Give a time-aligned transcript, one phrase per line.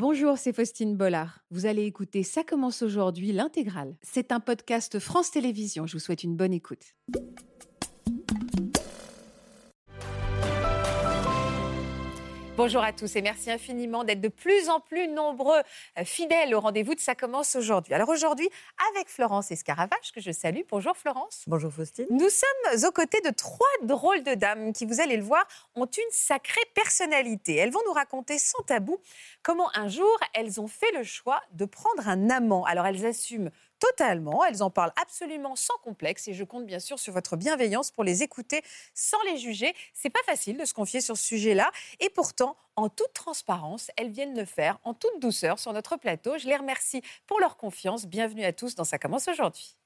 [0.00, 1.40] Bonjour, c'est Faustine Bollard.
[1.50, 3.96] Vous allez écouter Ça commence aujourd'hui, l'intégrale.
[4.00, 5.86] C'est un podcast France Télévisions.
[5.86, 6.94] Je vous souhaite une bonne écoute.
[12.62, 15.62] Bonjour à tous et merci infiniment d'être de plus en plus nombreux
[15.98, 17.94] euh, fidèles au rendez-vous de Ça commence aujourd'hui.
[17.94, 18.50] Alors aujourd'hui,
[18.92, 20.60] avec Florence Escaravage, que je salue.
[20.68, 21.44] Bonjour Florence.
[21.46, 22.04] Bonjour Faustine.
[22.10, 25.86] Nous sommes aux côtés de trois drôles de dames qui, vous allez le voir, ont
[25.86, 27.56] une sacrée personnalité.
[27.56, 28.98] Elles vont nous raconter sans tabou
[29.42, 32.66] comment un jour elles ont fait le choix de prendre un amant.
[32.66, 33.48] Alors elles assument
[33.80, 34.44] totalement.
[34.44, 38.04] Elles en parlent absolument sans complexe et je compte bien sûr sur votre bienveillance pour
[38.04, 38.62] les écouter
[38.94, 39.74] sans les juger.
[39.92, 44.10] C'est pas facile de se confier sur ce sujet-là et pourtant, en toute transparence, elles
[44.10, 46.38] viennent le faire en toute douceur sur notre plateau.
[46.38, 48.06] Je les remercie pour leur confiance.
[48.06, 49.76] Bienvenue à tous dans Ça commence aujourd'hui.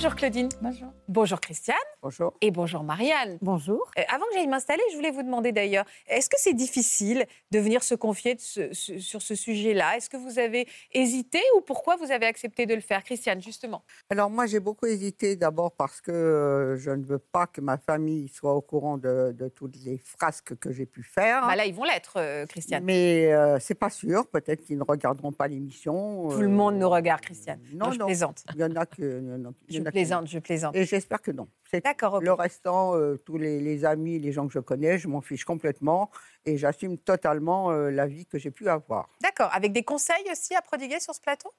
[0.00, 0.48] Bonjour Claudine.
[0.62, 0.92] Bonjour.
[1.08, 1.76] Bonjour Christiane.
[2.02, 2.32] Bonjour.
[2.40, 3.36] Et bonjour Marianne.
[3.42, 3.90] Bonjour.
[3.98, 7.58] Euh, avant que j'aille m'installer, je voulais vous demander d'ailleurs, est-ce que c'est difficile de
[7.58, 9.96] venir se confier de ce- ce- sur ce sujet-là?
[9.96, 13.02] Est-ce que vous avez hésité ou pourquoi vous avez accepté de le faire?
[13.02, 13.82] Christiane, justement.
[14.08, 17.76] Alors moi j'ai beaucoup hésité d'abord parce que euh, je ne veux pas que ma
[17.76, 21.44] famille soit au courant de, de toutes les frasques que j'ai pu faire.
[21.44, 22.84] Bah là, ils vont l'être, euh, Christiane.
[22.84, 26.28] Mais euh, c'est pas sûr, peut-être qu'ils ne regarderont pas l'émission.
[26.28, 27.58] Tout le monde nous regarde, Christiane.
[27.72, 28.06] Non, je non.
[28.06, 28.44] plaisante.
[28.54, 29.02] Il y en a que.
[29.02, 30.76] il y en a- il y Je plaisante, je plaisante.
[30.76, 31.48] Et j'espère que non.
[31.84, 32.20] D'accord.
[32.20, 35.44] Le restant, euh, tous les, les amis, les gens que je connais, je m'en fiche
[35.44, 36.10] complètement
[36.44, 39.08] et j'assume totalement euh, la vie que j'ai pu avoir.
[39.20, 39.50] D'accord.
[39.52, 41.52] Avec des conseils aussi à prodiguer sur ce plateau?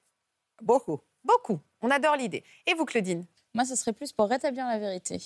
[0.62, 1.00] Beaucoup.
[1.24, 1.60] Beaucoup.
[1.82, 2.44] On adore l'idée.
[2.66, 3.24] Et vous, Claudine?
[3.54, 5.18] Moi, ce serait plus pour rétablir la vérité.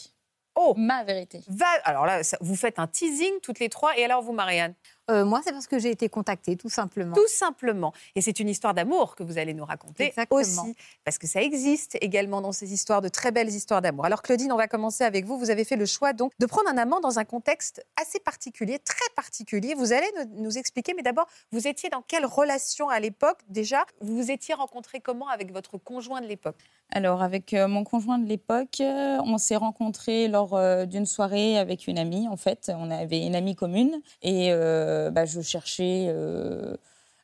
[0.54, 1.42] Oh Ma vérité.
[1.48, 1.66] Va...
[1.84, 3.96] Alors là, ça- vous faites un teasing toutes les trois.
[3.98, 4.74] Et alors, vous, Marianne?
[5.10, 7.14] Euh, moi, c'est parce que j'ai été contactée, tout simplement.
[7.14, 7.92] Tout simplement.
[8.14, 10.40] Et c'est une histoire d'amour que vous allez nous raconter Exactement.
[10.40, 10.76] aussi.
[11.04, 14.06] Parce que ça existe également dans ces histoires, de très belles histoires d'amour.
[14.06, 15.38] Alors Claudine, on va commencer avec vous.
[15.38, 18.78] Vous avez fait le choix donc de prendre un amant dans un contexte assez particulier,
[18.78, 19.74] très particulier.
[19.74, 23.38] Vous allez nous, expliquer, mais d'abord, vous étiez dans quelle relation à l'époque?
[23.48, 26.56] Déjà Vous vous étiez rencontré comment avec votre conjoint de l'époque?
[26.90, 31.58] Alors, avec euh, mon conjoint de l'époque, euh, on s'est rencontrés lors euh, d'une soirée
[31.58, 32.28] avec une amie.
[32.28, 36.76] En fait, on avait une amie commune et euh, bah, je cherchais euh,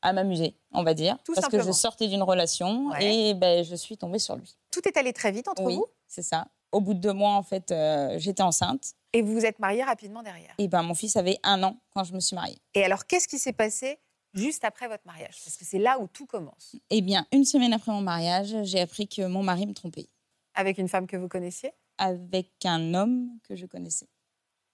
[0.03, 1.72] à m'amuser, on va dire, Tout parce que simplement.
[1.72, 3.31] je sortais d'une relation Ouais.
[3.31, 4.56] et ben, je suis tombée sur lui.
[4.72, 5.86] Tout est allé très vite entre oui, vous?
[6.06, 6.47] c'est ça.
[6.72, 9.82] Au bout de deux mois, en fait, euh, j'étais enceinte et vous vous êtes mariés
[9.82, 10.54] rapidement derrière?
[10.59, 12.59] et ben, mon fils avait un an quand je me suis mariée.
[12.75, 13.98] Et alors, qu'est-ce qui s'est passé
[14.34, 15.36] juste après votre mariage?
[15.44, 16.76] Parce que c'est là où tout commence.
[16.91, 20.09] Eh bien, une semaine après mon mariage, j'ai appris que mon mari me trompait
[20.54, 21.72] Avec une femme que vous connaissiez?
[21.98, 24.06] Avec un homme que je connaissais.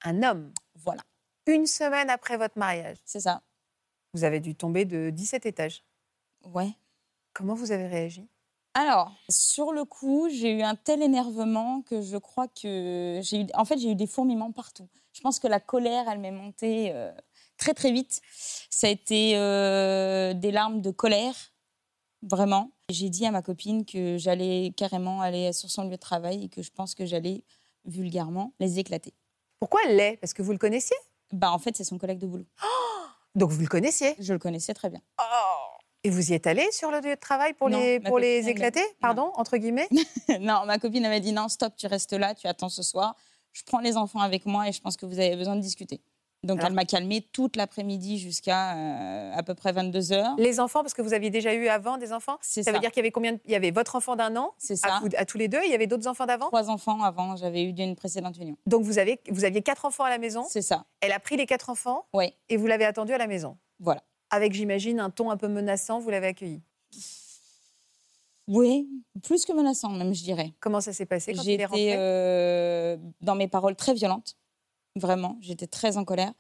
[0.05, 0.53] Un homme?
[0.75, 1.01] Voilà,
[1.47, 2.97] Une semaine après votre mariage.
[3.05, 3.43] c'est ça.
[4.15, 5.85] Vous avez dû tomber de 17 étages.
[6.45, 6.71] Ouais.
[7.35, 8.27] Comment vous avez réagi?
[8.75, 13.47] Alors, sur le coup, j'ai eu un tel énervement que je crois que j'ai eu,
[13.55, 14.89] en fait, j'ai eu des fourmillements partout.
[15.13, 17.11] Je pense que la colère, elle m'est montée euh,
[17.57, 18.21] très très vite.
[18.69, 21.35] Ça a été euh, des larmes de colère,
[22.23, 22.71] vraiment.
[22.91, 26.49] J'ai dit à ma copine que j'allais carrément aller sur son lieu de travail et
[26.49, 27.45] que je pense que j'allais
[27.87, 29.15] vulgairement les éclater.
[29.59, 30.17] Pourquoi elle l'est?
[30.19, 30.97] Parce que vous le connaissiez?
[31.33, 32.47] Bah, en fait, c'est son collègue de boulot.
[33.35, 34.15] Donc vous le connaissiez?
[34.19, 35.01] Je le connaissais très bien.
[36.05, 38.49] Et vous y êtes allé sur le lieu de travail pour Non, les, pour les
[38.49, 38.83] éclater?
[39.01, 39.89] Pardon, entre guillemets?
[40.41, 43.17] Non, ma copine m'a dit non, stop, tu restes là, tu attends ce soir.
[43.53, 46.01] Je prends les enfants avec moi et je pense que vous avez besoin de discuter.
[46.47, 50.35] Donc Alors- elle m'a calmée toute l'après-midi jusqu'à euh, à peu près 22 heures.
[50.39, 52.77] Les enfants, parce que vous aviez déjà eu avant des enfants C'est Ça ça.
[52.77, 54.75] veut dire qu'il y avait combien de- Il y avait votre enfant d'un an C'est
[54.85, 55.01] à, ça.
[55.03, 56.47] vous- à tous les deux Il y avait d'autres enfants d'avant?
[56.47, 58.57] Trois enfants avant, j'avais eu d'une précédente union.
[58.67, 60.45] Donc vous, avez, vous aviez quatre enfants à la maison?
[60.49, 60.85] C'est ça.
[61.01, 62.07] Elle a pris les quatre enfants?
[62.15, 63.57] Oui, et vous l'avez attendu à la maison?
[63.81, 64.03] Voilà.
[64.31, 66.61] Avec, j'imagine, un ton un peu menaçant, vous l'avez accueilli.
[68.49, 68.89] Oui,
[69.25, 70.53] plus que menaçant même, je dirais.
[70.61, 74.37] Comment ça s'est passé quand J'étais euh, dans mes paroles très violentes.
[74.97, 76.33] Vraiment, j'étais très en colère.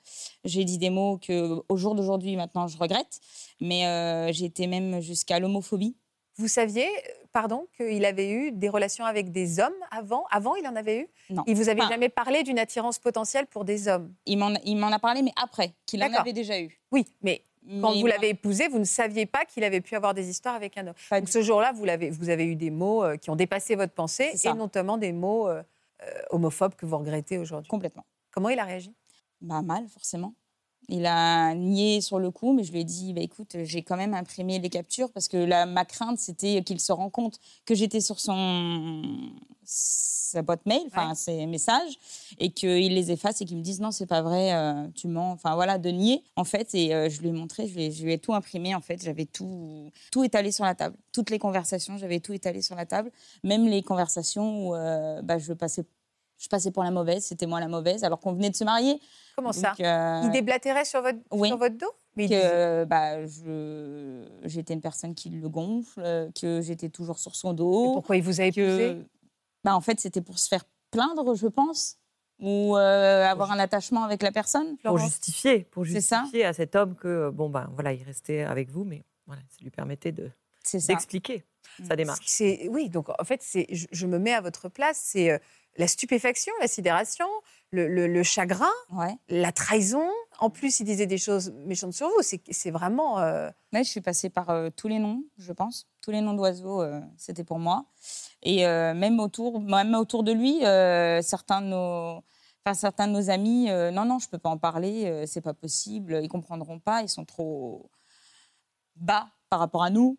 [0.44, 3.20] J'ai dit des mots que, au jour d'aujourd'hui, maintenant, je regrette.
[3.60, 5.96] Mais euh, j'ai été même jusqu'à l'homophobie.
[6.38, 10.24] Vous saviez, euh, pardon, qu'il avait eu des relations avec des hommes avant?
[10.30, 11.08] Avant, il en avait eu?
[11.30, 11.44] Non.
[11.46, 14.12] Il vous avait Enfin, jamais parlé d'une attirance potentielle pour des hommes?
[14.26, 16.80] Il m'en, a parlé, mais après, qu'il en avait déjà eu.
[16.92, 17.42] Oui, mais
[17.80, 20.54] quand Mais vous l'avez épousé, vous ne saviez pas qu'il avait pu avoir des histoires
[20.54, 20.94] avec un homme.
[21.10, 21.84] pas Donc ce jour-là, vous,
[22.30, 25.62] avez eu des mots euh, qui ont dépassé votre pensée et notamment des mots euh,
[26.02, 27.68] euh, homophobes que vous regrettez aujourd'hui.
[27.68, 28.04] complètement.
[28.36, 28.94] Comment il a réagi?
[29.40, 30.34] Bah, mal, forcément.
[30.88, 33.96] Il a nié sur le coup, mais je lui ai dit bah, écoute, j'ai quand
[33.96, 37.74] même imprimé les captures parce que là, ma crainte, c'était qu'il se rend compte que
[37.74, 39.02] j'étais sur son
[39.64, 41.14] sa boîte mail, enfin Ouais.
[41.14, 41.98] ses messages,
[42.38, 45.30] et qu'il les efface et qu'il me dise non, c'est pas vrai, euh, tu mens.
[45.32, 46.74] Enfin voilà, de nier, en fait.
[46.74, 48.80] Et euh, je lui ai montré, je lui ai, je lui ai tout imprimé, en
[48.80, 49.02] fait.
[49.02, 50.96] J'avais tout, tout étalé sur la table.
[51.12, 53.10] Toutes les conversations, j'avais tout étalé sur la table.
[53.44, 55.84] Même les conversations où euh, bah, je passais
[56.38, 59.00] Je passais pour la mauvaise, c'était moi la mauvaise, alors qu'on venait de se marier.
[59.36, 59.74] Comment ça?
[59.80, 61.48] euh, Il déblatérait sur votre, oui.
[61.48, 61.90] sur votre dos?
[62.16, 67.52] Mais que bah, je- j'étais une personne qui le gonfle, que j'étais toujours sur son
[67.52, 67.92] dos.
[67.92, 68.96] Pourquoi il vous a épousé?
[68.96, 69.06] que,
[69.64, 71.98] bah, en fait, c'était pour se faire plaindre, je pense,
[72.38, 74.78] ou euh, avoir un attachement avec la personne.
[74.78, 78.84] Pour justifier, pour justifier à cet homme que, bon, ben voilà, il restait avec vous,
[78.84, 80.30] mais voilà, ça lui permettait de-
[80.62, 80.92] C'est ça.
[80.94, 81.44] d'expliquer
[81.86, 82.24] sa démarche.
[82.26, 85.38] C'est oui, donc en fait, c'est je, je me mets à votre place, c'est euh,
[85.78, 87.26] la stupéfaction, la sidération,
[87.70, 89.14] le, le- le chagrin, Ouais.
[89.28, 90.08] la trahison.
[90.38, 92.22] En plus, il disait des choses méchantes sur vous.
[92.22, 93.18] C'est vraiment.
[93.20, 95.86] euh, Ouais, je suis passée par euh, tous les noms, je pense.
[96.00, 97.84] Tous les noms d'oiseaux, euh, c'était pour moi.
[98.42, 100.60] Et euh, même, autour, même autour de lui,
[101.22, 102.22] certains, de nos,
[102.64, 105.52] enfin, certains de nos amis, non, non, je ne peux pas en parler, c'est pas
[105.54, 107.90] possible, ils comprendront pas, ils sont trop
[108.94, 110.16] bas par rapport à nous.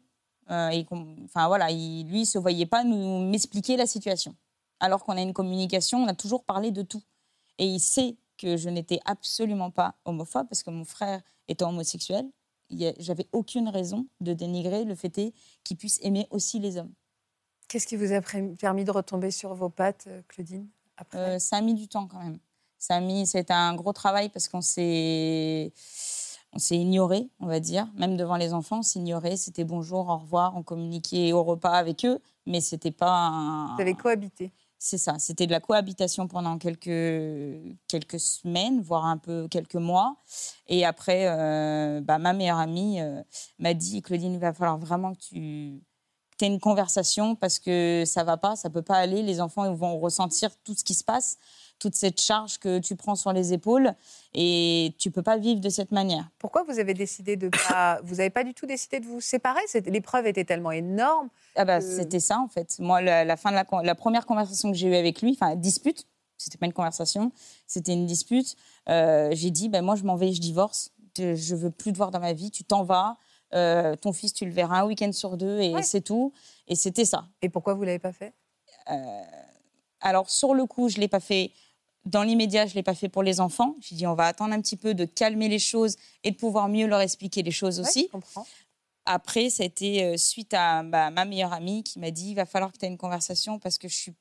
[0.49, 0.85] Et
[1.25, 4.35] enfin, voilà, il, lui, il se voyait pas nous m'expliquer la situation.
[4.79, 7.01] Alors qu'on a une communication, on a toujours parlé de tout.
[7.57, 12.29] Et il sait que je n'étais absolument pas homophobe parce que mon frère étant homosexuel,
[12.99, 15.33] j'avais aucune raison de dénigrer le fait
[15.63, 16.93] qu'il puisse aimer aussi les hommes.
[17.67, 18.21] Qu'est-ce qui vous a
[18.59, 21.17] permis de retomber sur vos pattes, euh, Claudine après?
[21.17, 22.39] Euh, ça a mis du temps quand même.
[22.77, 25.73] Ça a mis, c'était un gros travail parce qu'on s'est,
[26.53, 29.35] on s'est ignoré, on va dire, même devant les enfants, on s'ignorait.
[29.35, 33.27] C'était bonjour, au revoir, on communiquait au repas avec eux, mais c'était pas.
[33.27, 34.51] un- Vous avez cohabité?
[34.79, 40.17] C'est ça, c'était de la cohabitation pendant quelques, quelques semaines, voire un peu quelques mois.
[40.67, 43.23] Et après, euh, bah, ma meilleure amie euh,
[43.57, 48.23] m'a dit Claudine, il va falloir vraiment que tu aies une conversation parce que ça
[48.23, 49.23] va pas, ça peut pas aller.
[49.23, 51.37] Les enfants vont ressentir tout ce qui se passe,
[51.79, 53.93] toute cette charge que tu prends sur les épaules
[54.33, 56.29] et tu peux pas vivre de cette manière.
[56.39, 57.99] Pourquoi vous avez décidé de pas.
[58.03, 59.61] vous n'avez pas du tout décidé de vous séparer?
[59.85, 61.29] L'épreuve était tellement énorme.
[61.55, 62.77] Ah bah, Euh, C'était ça, en fait.
[62.79, 66.05] Moi, la, la fin de la, première conversation que j'ai eue avec lui, enfin, dispute,
[66.37, 67.31] c'était pas une conversation,
[67.65, 68.55] c'était une dispute.
[68.89, 70.91] euh, j'ai dit, ben moi, je m'en vais, je divorce.
[71.17, 73.17] Je veux plus te voir dans ma vie, tu t'en vas.
[73.53, 75.81] euh, ton fils, tu le verras un week-end sur deux et Ouais.
[75.81, 76.31] c'est tout.
[76.67, 77.25] Et c'était ça.
[77.41, 78.33] Et pourquoi vous l'avez pas fait?
[79.99, 81.51] Alors, sur le coup, je l'ai pas fait.
[82.07, 83.75] Dans l'immédiat, je l'ai pas fait pour les enfants.
[83.81, 86.69] J'ai dit, on va attendre un petit peu de calmer les choses et de pouvoir
[86.69, 88.03] mieux leur expliquer les choses Ouais, aussi.
[88.05, 88.47] je comprends.
[89.03, 92.35] Après, ça a été euh, suite à bah, ma meilleure amie qui m'a dit il
[92.35, 94.13] va falloir que tu aies une conversation parce que je suis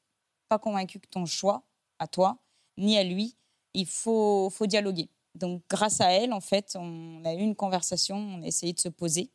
[0.49, 1.63] pas convaincue que ton choix,
[2.01, 2.39] à toi,
[2.77, 3.37] ni à lui,
[3.73, 5.09] il faut, faut dialoguer.
[5.37, 8.81] Donc, grâce à elle, en fait, on a eu une conversation, on a essayé de
[8.81, 9.31] se poser.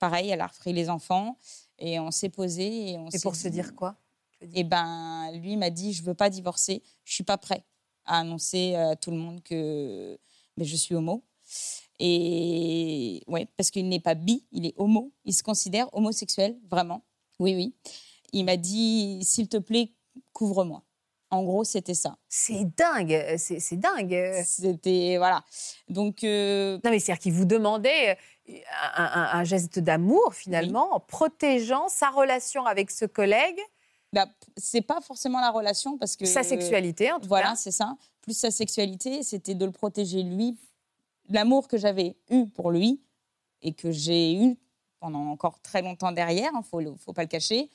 [0.00, 1.38] Pareil, elle a repris les enfants
[1.78, 2.90] et on s'est posé.
[2.90, 3.96] Et, on Et s'est pour se dire quoi
[4.52, 7.64] et ben, lui m'a dit, je veux pas divorcer, je suis pas prêt
[8.06, 10.18] à annoncer à tout le monde que
[10.56, 11.22] mais je suis homo.
[12.00, 17.04] Et ouais, parce qu'il n'est pas bi, il est homo, il se considère homosexuel, vraiment.
[17.38, 17.74] Oui, oui.
[18.32, 19.92] Il m'a dit, s'il te plaît,
[20.32, 20.82] couvre-moi.
[21.30, 22.16] En gros, c'était ça.
[22.28, 24.42] C'est dingue, c'est dingue.
[24.44, 25.42] C'était voilà.
[25.88, 28.10] Donc euh, Non, mais c'est-à-dire qu'il vous demandait
[28.48, 28.52] euh,
[28.96, 33.58] un, un- un geste d'amour, finalement, en protégeant sa relation avec ce collègue,
[34.14, 37.56] bah, c'est pas forcément la relation parce que sa sexualité, en tout Voilà, cas.
[37.56, 37.96] c'est ça.
[38.22, 40.56] Plus sa sexualité, c'était de le protéger lui.
[41.28, 43.02] L'amour que j'avais eu pour lui
[43.60, 44.56] et que j'ai eu
[45.00, 47.70] pendant encore très longtemps derrière, il ne faut, faut pas le cacher,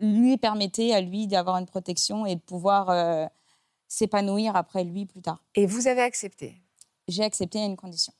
[0.00, 3.26] lui permettait à lui d'avoir une protection et de pouvoir euh,
[3.88, 5.42] s'épanouir après lui plus tard.
[5.54, 6.62] Et vous avez accepté?
[7.08, 8.12] J'ai accepté à une condition.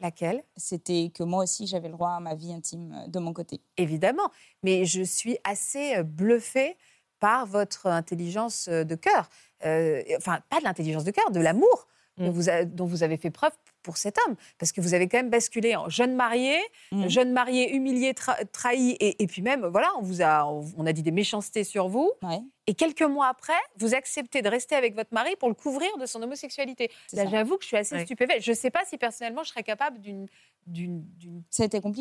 [0.00, 0.42] Laquelle?
[0.56, 3.60] C'était que moi aussi, j'avais le droit à ma vie intime euh, de mon côté.
[3.76, 4.30] Évidemment.
[4.62, 6.76] Mais je suis assez euh, bluffée
[7.20, 9.28] par votre intelligence euh, de cœur.
[9.64, 12.30] Euh, enfin, pas de l'intelligence de cœur, de l'amour dont Mm.
[12.30, 13.52] vous a- dont vous avez fait preuve
[13.88, 14.36] pour cet homme.
[14.58, 16.58] Parce que vous avez quand même basculé en jeune marié,
[16.92, 17.08] Mm.
[17.08, 20.92] jeune marié humilié, tra- trahi, et, et puis même, voilà, on vous a, on a
[20.92, 22.10] dit des méchancetés sur vous.
[22.22, 25.88] Ouais, Et quelques mois après, vous acceptez de rester avec votre mari pour le couvrir
[25.98, 26.90] de son homosexualité.
[27.14, 28.04] Là, j'avoue que je suis assez Ouais.
[28.04, 28.42] stupéfaite.
[28.42, 30.26] Je ne sais pas si personnellement je serais capable d'une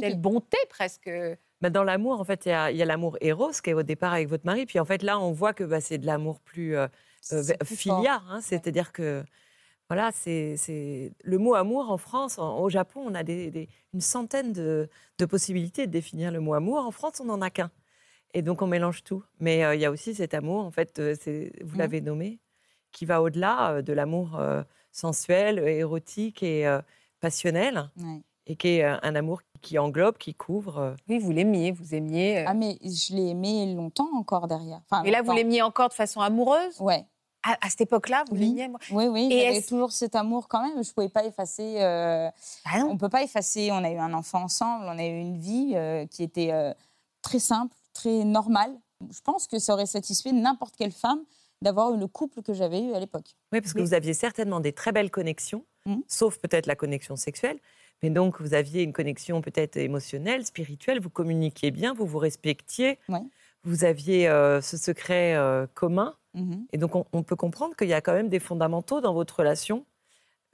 [0.01, 1.09] telle bonté presque.
[1.61, 2.51] Bah, dans l'amour, en fait, il y
[2.81, 4.65] a, l'amour éros qui est au départ avec votre mari.
[4.65, 6.87] Puis en fait, là, on voit que bah, c'est de l'amour plus euh,
[7.31, 8.39] euh, plus hein.
[8.41, 9.23] C'est-à-dire que,
[9.89, 12.37] voilà, c'est le mot amour en France.
[12.39, 16.39] en- au Japon, on a des, des- une centaine de, de possibilités de définir le
[16.39, 16.77] mot amour.
[16.85, 17.71] En France, on n'en a qu'un.
[18.33, 19.23] Et donc, on mélange tout.
[19.39, 21.79] Mais euh, il y a aussi cet amour, en fait, euh, c'est- vous Mhm.
[21.79, 22.39] l'avez nommé,
[22.91, 26.81] qui va au-delà euh, de l'amour euh, sensuel, érotique et euh,
[27.21, 27.89] passionnel.
[27.97, 28.21] Ouais.
[28.49, 30.95] Et qui est un amour qui englobe, qui couvre.
[31.09, 32.45] Oui, vous l'aimiez, vous aimiez.
[32.47, 34.79] Ah, mais je l'ai aimé longtemps encore derrière.
[34.89, 36.79] Enfin, Mais là, vous l'aimiez encore de façon amoureuse?
[36.79, 37.05] Ouais.
[37.53, 38.39] À, à cette époque-là, vous Oui.
[38.47, 40.83] l'aimiez moi Oui, oui, Et j'avais est-ce- toujours cet amour quand même.
[40.83, 41.75] Je ne pouvais pas effacer.
[41.81, 42.29] euh,
[42.65, 42.89] Ah non.
[42.89, 43.69] on ne peut pas effacer.
[43.71, 46.73] On a eu un enfant ensemble, on a eu une vie euh, qui était euh,
[47.21, 48.71] très simple, très normale.
[49.11, 51.21] Je pense que ça aurait satisfait n'importe quelle femme
[51.61, 53.35] d'avoir eu le couple que j'avais eu à l'époque.
[53.51, 56.03] Oui, parce que vous aviez certainement des très belles connexions, Mhm.
[56.07, 57.57] sauf peut-être la connexion sexuelle.
[58.03, 62.99] Mais donc, vous aviez une connexion peut-être émotionnelle, spirituelle, vous communiquiez bien, vous vous respectiez,
[63.09, 63.23] Ouais.
[63.67, 66.15] Vous aviez euh, ce secret euh, commun.
[66.33, 66.65] Mhm.
[66.71, 69.37] Et donc, on, on peut comprendre qu'il y a quand même des fondamentaux dans votre
[69.39, 69.85] relation.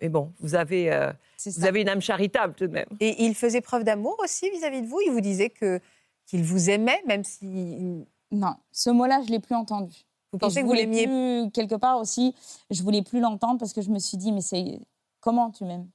[0.02, 1.12] Mais bon, vous avez, euh,
[1.46, 2.88] vous avez une âme charitable tout de même.
[3.00, 5.00] Et il faisait preuve d'amour aussi vis-à-vis de vous?
[5.06, 5.80] Il vous disait que
[6.26, 9.94] qu'il vous aimait, même si Non, ce mot-là, je l'ai plus entendu.
[10.32, 11.06] vous pensez que vous l'aimiez?
[11.06, 12.34] plus, quelque part aussi,
[12.72, 14.80] je voulais plus l'entendre parce que je me suis dit, mais c'est
[15.20, 15.88] comment tu m'aimes?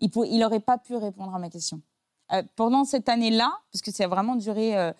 [0.00, 1.80] Il pou- il n'aurait pas pu répondre à ma question.
[2.32, 4.92] Euh, pendant cette année-là, parce que ça a vraiment duré euh,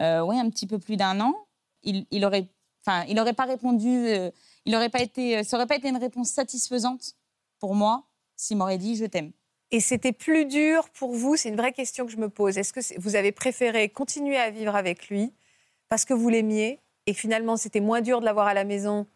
[0.00, 1.34] euh, ouais, un petit peu plus d'un an,
[1.82, 2.48] il, il aurait,
[3.08, 4.08] il aurait pas répondu,
[4.64, 7.14] il pas été, ça aurait pas été une réponse satisfaisante
[7.58, 8.04] pour moi
[8.36, 9.32] s'il m'aurait dit je t'aime.
[9.70, 11.36] Et c'était plus dur pour vous?
[11.36, 12.58] C'est une vraie question que je me pose.
[12.58, 15.32] Est-ce que vous avez préféré continuer à vivre avec lui
[15.88, 19.06] parce que vous l'aimiez et finalement c'était moins dur de l'avoir à la maison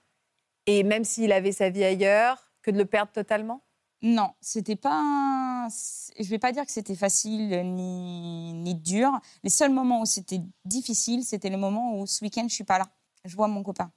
[0.67, 3.66] et même s'il avait sa vie ailleurs que de le perdre totalement?
[4.03, 4.93] Non, c'était pas.
[5.01, 9.11] un- Je vais pas dire que c'était facile ni, ni dur.
[9.43, 12.79] Les seuls moments où c'était difficile, c'était les moments où ce week-end je suis pas
[12.79, 12.87] là.
[13.25, 13.91] Je vois mon copain.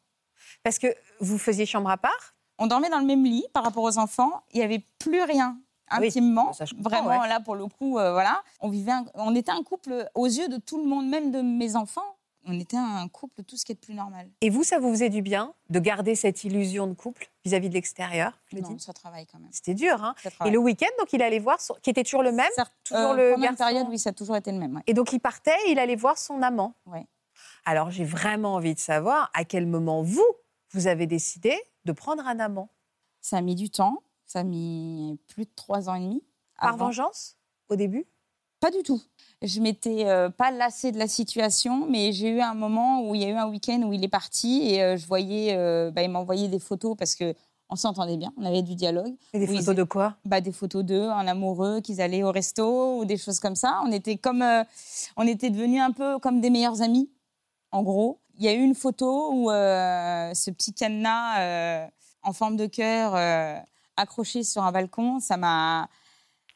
[0.63, 0.87] Parce que
[1.19, 2.35] vous faisiez chambre à part?
[2.57, 4.41] On dormait dans le même lit par rapport aux enfants.
[4.53, 5.57] Il y avait plus rien
[6.07, 6.51] intimement.
[6.83, 7.27] Vraiment ouais.
[7.27, 8.41] là pour le coup, euh, voilà.
[8.61, 11.41] On vivait, un- on était un couple aux yeux de tout le monde, même de
[11.41, 12.15] mes enfants.
[12.45, 14.29] On était un couple tout ce qui est de plus normal.
[14.41, 17.73] Et vous, ça vous faisait du bien de garder cette illusion de couple vis-à-vis de
[17.73, 19.49] l'extérieur Non, ça travaille quand même.
[19.51, 22.23] C'était dur, hein Ça Et le week-end, donc il allait voir, son- qui était toujours
[22.23, 22.49] le même
[22.83, 24.75] toujours euh, le pendant garçon période, oui, ça a toujours été le même.
[24.77, 24.83] ouais.
[24.87, 26.73] Et donc il partait, et il allait voir son amant.
[26.85, 27.05] Ouais.
[27.65, 30.25] Alors j'ai vraiment envie de savoir à quel moment vous,
[30.71, 32.69] vous avez décidé de prendre un amant.
[33.21, 34.01] Ça a mis du temps.
[34.25, 36.23] Ça a mis plus de trois ans et demi.
[36.59, 36.85] Par avant.
[36.85, 37.37] vengeance,
[37.69, 38.05] au début?
[38.59, 39.01] Pas du tout.
[39.41, 43.21] Je m'étais euh, pas lassée de la situation, mais j'ai eu un moment où il
[43.21, 46.03] y a eu un week-end où il est parti et euh, je voyais, euh, bah,
[46.03, 47.33] il m'envoyait des photos parce que
[47.69, 49.15] on s'entendait bien, on avait du dialogue.
[49.31, 50.17] Et des photos de quoi?
[50.25, 53.79] Bah, des photos d'eux en amoureux, qu'ils allaient au resto ou des choses comme ça.
[53.85, 54.43] On était comme,
[55.15, 57.11] on était devenus un peu comme des meilleurs amis,
[57.71, 58.19] en gros.
[58.39, 61.89] Il y a eu une photo où ce petit cadenas
[62.23, 63.13] en forme de cœur
[63.97, 65.89] accroché sur un balcon, ça m'a.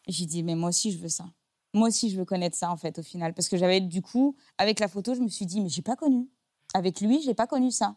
[0.07, 1.25] J'ai dit mais moi aussi je veux ça.
[1.73, 4.35] Moi aussi je veux connaître ça en fait au final parce que j'avais du coup
[4.57, 6.27] avec la photo je me suis dit mais j'ai pas connu.
[6.73, 7.95] Avec lui j'ai pas connu ça.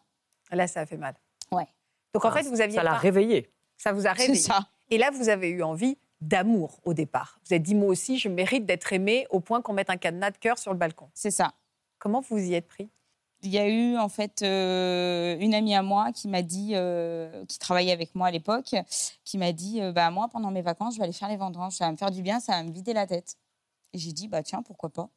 [0.50, 1.14] Là, ça a fait mal.
[1.52, 1.66] Ouais.
[2.14, 3.50] Donc en Ah, fait, vous aviez Ça l'a pas- réveillé.
[3.76, 4.40] ça vous a C'est réveillé.
[4.40, 4.68] ça.
[4.90, 7.38] Et là, vous avez eu envie d'amour au départ.
[7.44, 10.30] Vous avez dit moi aussi, je mérite d'être aimé au point qu'on mette un cadenas
[10.30, 11.10] de cœur sur le balcon.
[11.14, 11.52] C'est ça.
[11.98, 12.88] Comment vous y êtes pris?
[13.42, 17.44] Il y a eu en fait euh, une amie à moi qui m'a dit, euh,
[17.46, 18.74] qui travaillait avec moi à l'époque,
[19.24, 21.74] qui m'a dit, euh, bah moi pendant mes vacances, je vais aller faire les vendanges,
[21.74, 23.36] ça va me faire du bien, ça va me vider la tête.
[23.96, 25.08] Et j'ai dit, bah tiens, pourquoi pas,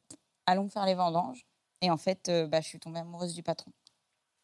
[0.46, 1.44] allons faire les vendanges.
[1.82, 3.70] Et en fait, euh, bah, je suis tombée amoureuse du patron.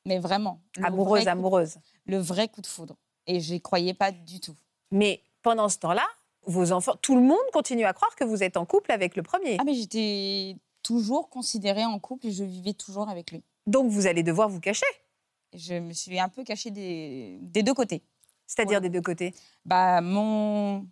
[0.05, 1.79] Mais vraiment, Amoureuse, vrai amoureuse.
[2.05, 2.97] le vrai coup de foudre.
[3.27, 4.55] Et j'y croyais pas du tout.
[4.91, 6.07] Mais pendant ce temps-là,
[6.45, 9.23] vos enfants, tout le monde continue à croire que vous êtes en couple avec le
[9.23, 9.57] premier.
[9.59, 13.43] Ah mais j'étais toujours considérée en couple et je vivais toujours avec lui.
[13.67, 14.87] Donc vous allez devoir vous cacher,
[15.55, 18.05] Je me suis un peu cachée des, des deux côtés.
[18.47, 18.83] c'est-à-dire Ouais.
[18.83, 19.35] des deux côtés.
[19.65, 20.87] bah, mon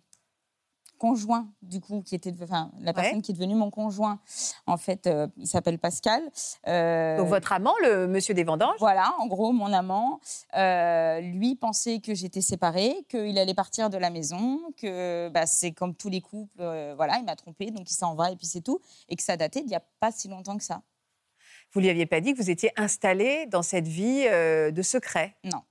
[0.97, 2.93] conjoint, du coup, qui était, enfin, la Ouais.
[2.93, 4.19] personne qui est devenue mon conjoint,
[4.67, 6.23] en fait, euh, il s'appelle Pascal.
[6.67, 10.19] Euh, Donc votre amant, le monsieur des vendanges, Voilà, en gros, mon amant,
[10.57, 15.71] euh, lui pensait que j'étais séparée, qu'il allait partir de la maison, que bah, c'est
[15.71, 16.63] comme tous les couples,
[16.95, 19.37] voilà, il m'a trompée, donc il s'en va et puis c'est tout, et que ça
[19.37, 20.81] datait d'il n'y a pas si longtemps que ça.
[21.73, 25.35] vous lui aviez pas dit que vous étiez installée dans cette vie de secret?
[25.43, 25.61] Non.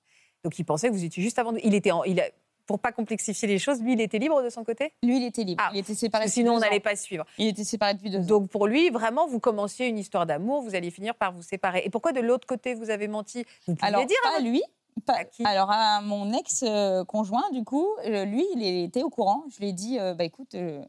[0.43, 1.55] Donc il pensait que vous étiez juste avant.
[1.63, 2.29] Il était, en- il a-
[2.67, 4.93] pour pas complexifier les choses, lui, il était libre de son côté?
[5.03, 7.25] Lui, il était libre, Ah, il était séparé sinon, on n'allait pas suivre.
[7.39, 8.27] Il était séparé depuis deux ans.
[8.27, 11.83] Donc pour lui, vraiment, vous commenciez une histoire d'amour, vous alliez finir par vous séparer.
[11.85, 13.45] Et pourquoi de l'autre côté vous avez menti?
[13.67, 14.63] Vous pouvez Alors, dire à votre- lui.
[15.07, 15.45] Pas, À qui?
[15.45, 19.45] alors, à mon ex-conjoint, du coup, euh, lui, il était au courant.
[19.51, 20.81] Je lui ai dit, euh, bah écoute, euh,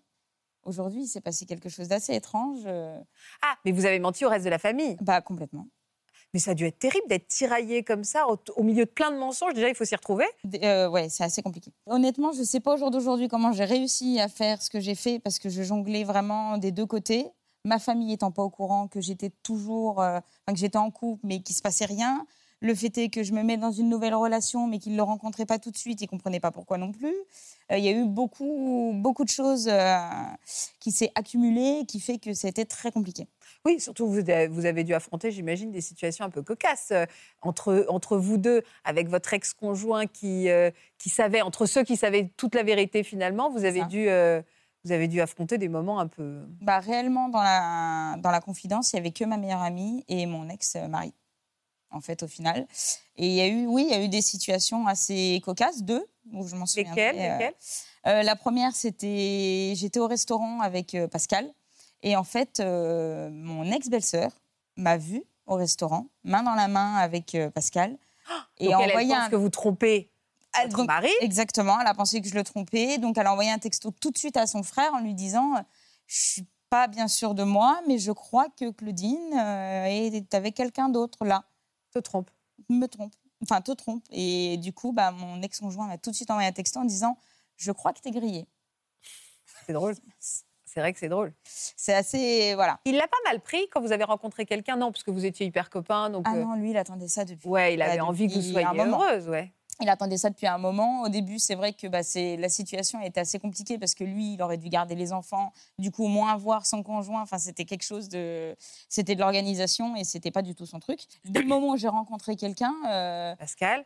[0.63, 2.59] aujourd'hui, il s'est passé quelque chose d'assez étrange.
[2.65, 2.97] euh,
[3.41, 4.95] Ah, mais vous avez menti au reste de la famille.
[5.01, 5.67] bah, complètement.
[6.35, 9.15] Mais ça a dû être terrible d'être tiraillé comme ça, au, milieu de plein de
[9.15, 9.53] mensonges.
[9.53, 10.25] Déjà, il faut s'y retrouver.
[10.63, 11.71] Euh, ouais, c'est assez compliqué.
[11.85, 14.81] Honnêtement, je ne sais pas au jour d'aujourd'hui comment j'ai réussi à faire ce que
[14.81, 17.25] j'ai fait parce que je jonglais vraiment des deux côtés.
[17.63, 21.39] Ma famille étant pas au courant que j'étais toujours, euh, que j'étais en couple, mais
[21.39, 22.27] qu'il se passait rien.
[22.65, 25.03] Le fait est que je me mets dans une nouvelle relation, mais qu'il ne le
[25.03, 27.13] rencontrait pas tout de suite, il comprenait pas pourquoi non plus.
[27.71, 29.97] Euh, Il y a eu beaucoup, beaucoup de choses euh,
[30.79, 33.27] qui s'est accumulées, qui fait que c'était très compliqué.
[33.65, 37.05] Oui, surtout vous, avez- vous avez dû affronter, j'imagine, des situations un peu cocasses euh,
[37.43, 40.47] entre, entre vous deux, avec votre ex-conjoint qui,
[40.97, 43.85] qui savait, entre ceux qui savaient toute la vérité finalement, vous avez, ça.
[43.85, 44.07] dû,
[44.85, 46.41] vous avez dû affronter des moments un peu...
[46.61, 50.25] Bah, réellement, dans la, dans la confidence, il y avait que ma meilleure amie et
[50.25, 51.13] mon ex-mari.
[51.91, 52.67] En fait, au final.
[53.17, 56.05] Et il y a eu, oui, il y a eu des situations assez cocasses, deux,
[56.33, 56.89] où je m'en souviens.
[56.91, 57.53] Lesquelles, lesquelles?
[58.07, 61.51] euh, La première, c'était, j'étais au restaurant avec euh, Pascal,
[62.03, 64.31] et en fait, euh, mon ex-belle-sœur
[64.75, 67.97] m'a vue au restaurant, main dans la main avec euh, Pascal,
[68.57, 70.09] et Donc elle, elle pense un- que vous trompez
[70.53, 71.09] Ah, votre donc, mari?
[71.21, 74.11] Exactement, elle a pensé que je le trompais, donc elle a envoyé un texto tout
[74.11, 75.61] de suite à son frère en lui disant euh,
[76.07, 80.55] Je suis pas bien sûre de moi, mais je crois que Claudine euh, est avec
[80.55, 81.43] quelqu'un d'autre là.
[81.95, 82.29] Te trompe.
[82.69, 83.13] Me trompe.
[83.43, 84.03] Enfin, te trompe.
[84.11, 87.17] Et du coup, bah, mon ex-conjoint m'a tout de suite envoyé un texto en disant
[87.57, 88.47] Je crois que t'es grillé.
[89.65, 89.95] C'est drôle.
[90.19, 91.33] C'est vrai que c'est drôle.
[91.43, 92.53] C'est assez.
[92.55, 92.79] Voilà.
[92.85, 95.45] Il l'a pas mal pris quand vous avez rencontré quelqu'un, non, parce que vous étiez
[95.45, 96.09] hyper copains.
[96.09, 97.47] Donc, Ah euh, non, lui, il attendait ça depuis.
[97.47, 99.53] ouais, il bah, avait envie que vous soyez heureuse, ouais.
[99.81, 101.01] Il attendait ça depuis un moment.
[101.01, 104.33] Au début, c'est vrai que bah, c'est la situation était assez compliquée parce que lui,
[104.33, 107.21] il aurait dû garder les enfants, du coup, au moins voir son conjoint.
[107.21, 108.55] Enfin, c'était quelque chose de,
[108.87, 111.01] c'était de l'organisation et c'était pas du tout son truc.
[111.25, 113.85] Dès le moment où j'ai rencontré quelqu'un, euh, Pascal.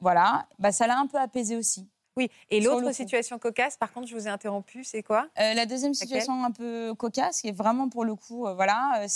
[0.00, 1.88] voilà, bah, ça l'a un peu apaisé aussi.
[2.18, 2.28] Oui.
[2.50, 5.28] Et l'autre situation cocasse, par contre, je vous ai interrompu, c'est quoi?
[5.38, 9.06] Euh, la deuxième situation un peu cocasse, qui est vraiment pour le coup, euh, voilà,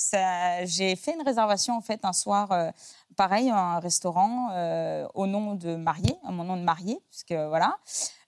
[0.65, 2.71] j'ai fait une réservation en fait un soir, euh,
[3.17, 7.77] pareil, un restaurant euh, au nom de marié, à mon nom de marié, puisque voilà,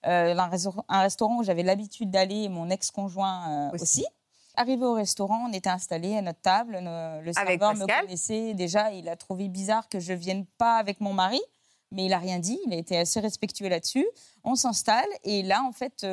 [0.05, 3.83] euh, un, restaurant où j'avais l'habitude d'aller, mon ex-conjoint euh, Aussi.
[3.83, 4.05] aussi.
[4.57, 6.79] Arrivé au restaurant, on était installés à notre table.
[6.81, 8.91] Le serveur me connaissait déjà.
[8.93, 11.41] Il a trouvé bizarre que je vienne pas avec mon mari,
[11.91, 12.57] mais il a rien dit.
[12.65, 14.07] Il a été assez respectueux là-dessus.
[14.45, 16.07] On s'installe et là, en fait,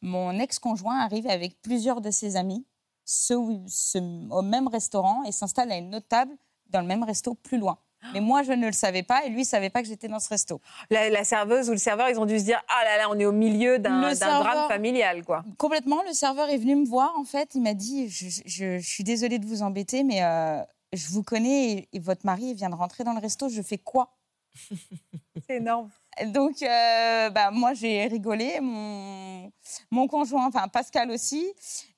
[0.00, 2.64] mon ex-conjoint arrive avec plusieurs de ses amis
[3.04, 3.34] ce,
[3.68, 6.34] ce- au même restaurant et s'installe à une autre table
[6.70, 7.78] dans le même resto plus loin.
[8.12, 10.20] Mais moi, je ne le savais pas et lui ne savait pas que j'étais dans
[10.20, 10.60] ce resto.
[10.90, 13.18] la, la serveuse ou le serveur, ils ont dû se dire Ah là là, on
[13.18, 14.00] est au milieu d'un
[14.40, 15.42] drame familial, quoi.
[15.58, 17.54] Complètement, le serveur est venu me voir, en fait.
[17.54, 20.60] Il m'a dit Je, je- je suis désolée de vous embêter, mais euh,
[20.92, 23.48] je vous connais et, et votre mari vient de rentrer dans le resto.
[23.48, 24.16] Je fais quoi?
[25.48, 25.90] C'est énorme.
[26.26, 29.50] Donc, euh, bah, moi, j'ai rigolé, mon,
[29.90, 31.44] mon conjoint, enfin Pascal aussi.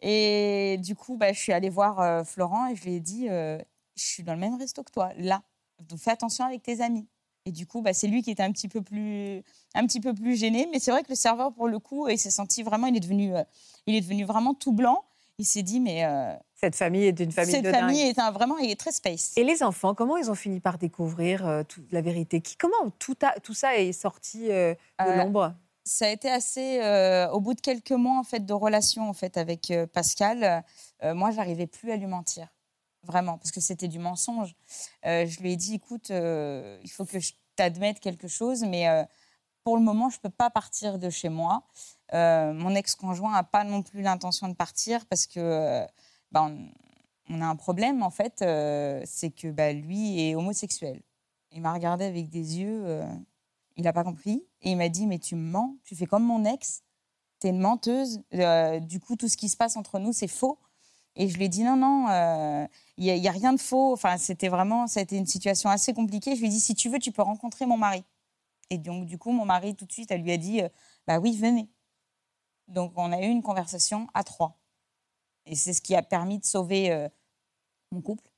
[0.01, 3.27] Et du coup, bah, je suis allée voir euh, Florent et je lui ai dit
[3.29, 3.59] euh,
[3.95, 5.43] Je suis dans le même resto que toi, là.
[5.81, 7.07] Donc, fais attention avec tes amis.
[7.45, 9.43] Et du coup, bah, c'est lui qui était un petit peu plus,
[9.75, 10.69] un petit peu plus gêné.
[10.73, 13.01] Mais c'est vrai que le serveur, pour le coup, il s'est senti vraiment, il est
[13.01, 13.45] devenu, euh,
[13.87, 15.05] il est devenu vraiment tout blanc.
[15.39, 18.09] Il s'est dit, mais euh, Cette famille est une famille cette de famille dingue.
[18.09, 19.35] est un, vraiment, il est très space.
[19.37, 22.41] Et les enfants, comment ils ont fini par découvrir euh, toute la vérité?
[22.41, 25.55] Qui, Comment tout, a- tout ça est sorti de l'ombre?
[25.89, 26.81] ça a été assez
[27.33, 30.65] au bout de quelques mois en fait de relation en fait avec Pascal
[31.15, 32.49] moi j'arrivais plus à lui mentir
[33.07, 34.55] vraiment parce que c'était du mensonge
[35.07, 38.89] Euh, je lui ai dit écoute euh, il faut que je t'admette quelque chose mais
[38.89, 39.05] euh,
[39.65, 41.65] pour le moment je peux pas partir de chez moi
[42.13, 45.85] mon ex-conjoint a pas non plus l'intention de partir parce que
[46.31, 46.51] bah,
[47.29, 48.45] on, a un problème en fait
[49.07, 51.03] c'est que bah, lui est homosexuel
[51.51, 53.03] il m'a regardé avec des yeux
[53.77, 54.45] il n'a pas compris.
[54.63, 56.83] Et il m'a dit, mais tu me mens, tu fais comme mon ex,
[57.41, 58.23] tu es une menteuse.
[58.83, 60.59] Du coup, tout ce qui se passe entre nous, c'est faux.
[61.17, 62.67] Et je lui ai dit, non, non, euh,
[62.99, 63.93] il n'y a, rien de faux.
[63.93, 66.35] Enfin, c'était vraiment, ça a été une situation assez compliquée.
[66.37, 68.05] Je lui ai dit, si tu veux, tu peux rencontrer mon mari.
[68.69, 70.69] Et donc, du coup, mon mari, tout de suite, elle lui a dit, euh,
[71.07, 71.69] bah oui, venez.
[72.69, 74.59] Donc, on a eu une conversation à trois.
[75.47, 77.09] Et c'est ce qui a permis de sauver euh,
[77.93, 78.29] mon couple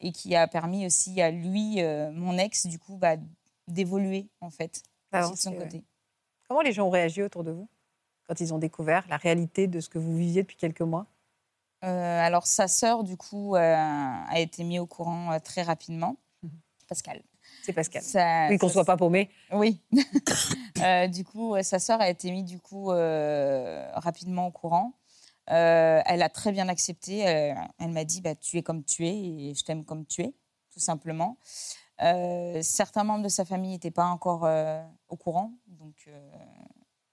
[0.00, 3.16] et qui a permis aussi à lui, euh, mon ex, du coup, bah,
[3.68, 4.82] d'évoluer, en fait,
[5.14, 5.58] aussi de son ouais.
[5.58, 5.84] côté.
[6.48, 7.68] Comment les gens ont réagi autour de vous
[8.26, 11.06] quand ils ont découvert la réalité de ce que vous viviez depuis quelques mois?
[11.06, 11.21] Euh,
[11.86, 16.16] alors, sa sœur, du coup, euh, a été mise au courant euh, très rapidement.
[16.42, 16.50] Mhm.
[16.88, 17.22] Pascal.
[17.64, 18.02] C'est Pascal.
[18.02, 19.30] Ça- Oui, qu'on ne soit pas paumé.
[19.52, 19.80] Oui.
[20.82, 24.94] Euh, du coup, euh, sa sœur a été mise du coup euh, rapidement au courant.
[25.50, 27.28] Euh, elle a très bien accepté.
[27.28, 30.22] Euh, elle m'a dit bah, Tu es comme tu es et je t'aime comme tu
[30.22, 30.34] es,
[30.72, 31.36] tout simplement.
[32.02, 35.52] Euh, certains membres de sa famille n'étaient pas encore euh, au courant.
[35.68, 36.30] Donc, euh,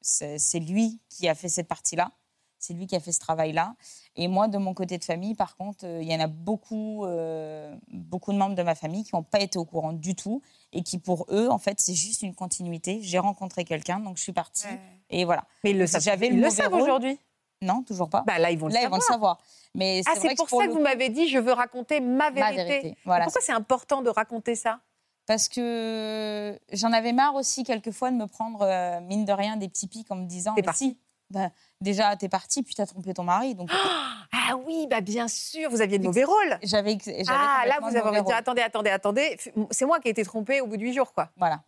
[0.02, 2.12] c'est lui qui a fait cette partie-là.
[2.60, 3.74] C'est lui qui a fait ce travail-là.
[4.18, 7.06] Et moi, de mon côté de famille, par contre, euh, il y en a beaucoup,
[7.06, 10.42] euh, beaucoup de membres de ma famille qui n'ont pas été au courant du tout
[10.74, 13.00] et qui, pour eux, en fait, c'est juste une continuité.
[13.02, 14.68] J'ai rencontré quelqu'un, donc je suis partie.
[15.10, 15.46] Et voilà.
[15.64, 17.18] Mais ils le savent, ils le savent aujourd'hui?
[17.62, 18.24] Non, toujours pas.
[18.26, 19.00] Bah, là, ils vont le Là, ils savoir.
[19.00, 19.38] vont le savoir.
[19.76, 22.52] Mais Ah, c'est pour que ça que vous m'avez dit je veux raconter ma ma
[22.52, 22.96] vérité.
[23.06, 23.26] Voilà.
[23.26, 24.80] Pourquoi c'est important de raconter ça?
[25.28, 29.68] Parce que j'en avais marre aussi, quelquefois, de me prendre, euh, mine de rien, des
[29.70, 30.90] petits pics en me disant T'es mais parti.
[30.92, 30.98] si,
[31.30, 31.50] bah,
[31.82, 33.56] déjà, t'es parti, puis t'as trompé ton mari.
[33.56, 33.70] Donc,
[34.32, 36.58] Ah oui, bah bien sûr, vous aviez de mauvais rôles.
[36.64, 36.98] j'avais.
[37.04, 39.38] j'avais Ah là, vous avez envie de dire attendez, attendez, attendez.
[39.72, 41.30] C'est moi qui ai été trompée au bout de huit jours, quoi.
[41.38, 41.64] Voilà.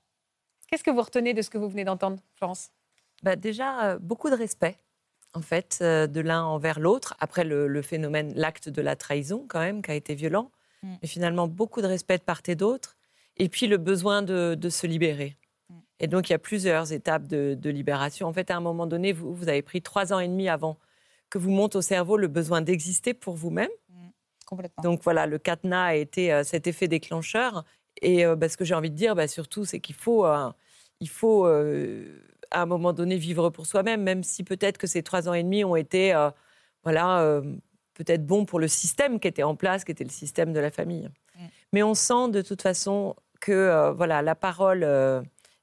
[0.68, 2.70] Qu'est-ce que vous retenez de ce que vous venez d'entendre, Florence?
[3.24, 4.78] Bah, déjà, euh, beaucoup de respect,
[5.34, 7.16] en fait, euh, de l'un envers l'autre.
[7.20, 10.52] Après le, le phénomène, l'acte de la trahison, quand même, qui a été violent.
[10.84, 10.96] Mm.
[11.02, 12.96] Mais finalement, beaucoup de respect de part et d'autre.
[13.38, 15.38] et puis le besoin de, de se libérer.
[16.02, 16.04] Mm.
[16.04, 18.28] Et donc, il y a plusieurs étapes de, de libération.
[18.28, 20.78] En fait, à un moment donné, vous, vous avez pris trois ans et demi avant
[21.30, 23.70] que vous monte au cerveau le besoin d'exister pour vous-même.
[24.46, 24.84] Complètement.
[24.84, 27.64] Donc voilà, le cadenas a été euh, cet effet déclencheur.
[28.02, 30.52] Et euh, bah, ce que j'ai envie de dire, bah, surtout, c'est qu'il faut, euh,
[31.00, 35.04] il faut euh, à un moment donné vivre pour soi-même, même si peut-être que ces
[35.04, 36.14] trois ans et demi ont été,
[36.84, 37.42] voilà,
[37.94, 40.70] peut-être bons pour le système qui était en place, qui était le système de la
[40.70, 41.08] famille.
[41.36, 41.46] Mm.
[41.72, 44.86] Mais on sent de toute façon que voilà, la parole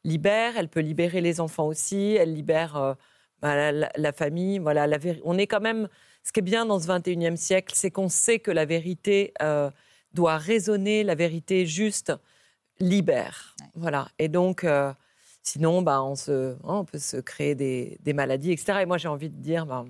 [0.05, 2.95] libère, elle peut libérer les enfants aussi, elle libère euh,
[3.43, 4.59] bah, la, la- la famille.
[4.59, 5.89] Voilà, la on est quand même.
[6.25, 9.71] Ce qui est bien dans ce 21e siècle, c'est qu'on sait que la vérité euh,
[10.13, 12.13] doit résonner, la vérité juste
[12.81, 13.55] libère.
[13.61, 13.67] Ouais.
[13.75, 14.09] Voilà.
[14.19, 14.93] Et donc, euh,
[15.43, 18.81] sinon, bah, on, se, on peut se créer des, des maladies, etc.
[18.83, 19.85] Et moi, j'ai envie de dire, bah,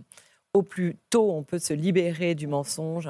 [0.54, 3.08] au plus tôt on peut se libérer du mensonge,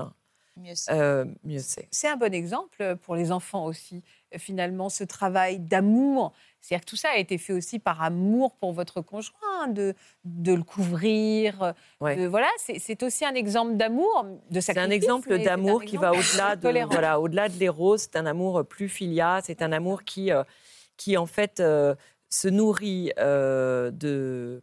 [0.57, 1.87] Mieux c'est.
[1.93, 2.09] c'est.
[2.09, 4.03] Un bon exemple pour les enfants aussi,
[4.37, 6.33] finalement, ce travail d'amour.
[6.61, 9.95] C'est-à-dire que tout ça a été fait aussi par amour pour votre conjoint, de,
[10.25, 11.63] de le couvrir.
[11.63, 12.17] euh, Ouais.
[12.17, 16.57] de- voilà, c'est aussi un exemple d'amour, de C'est un exemple d'amour qui va au-delà
[16.57, 17.97] de voilà, au-delà de l'héros.
[17.97, 19.43] C'est un amour plus filial.
[19.45, 20.43] C'est un amour qui, euh,
[20.97, 21.95] qui en fait, euh,
[22.29, 24.61] se nourrit euh, de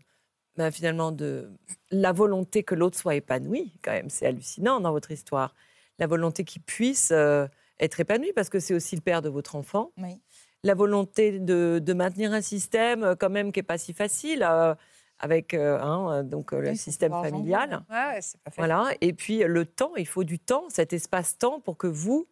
[0.57, 1.49] ben, finalement de
[1.91, 3.73] la volonté que l'autre soit épanoui.
[3.83, 5.53] Quand même, c'est hallucinant dans votre histoire.
[5.99, 7.47] La volonté qu'il puisse euh,
[7.79, 9.91] être épanoui parce que c'est aussi le père de votre enfant.
[9.97, 10.21] Oui.
[10.65, 14.43] La volonté de, de maintenir un système euh, quand même qui est pas si facile
[14.43, 14.73] euh,
[15.19, 17.69] avec euh, hein, donc le système familial.
[17.89, 18.51] Ouais, pas.
[18.57, 18.89] Voilà.
[19.01, 22.27] Et puis le temps, il faut du temps, cet espace-temps pour que vous,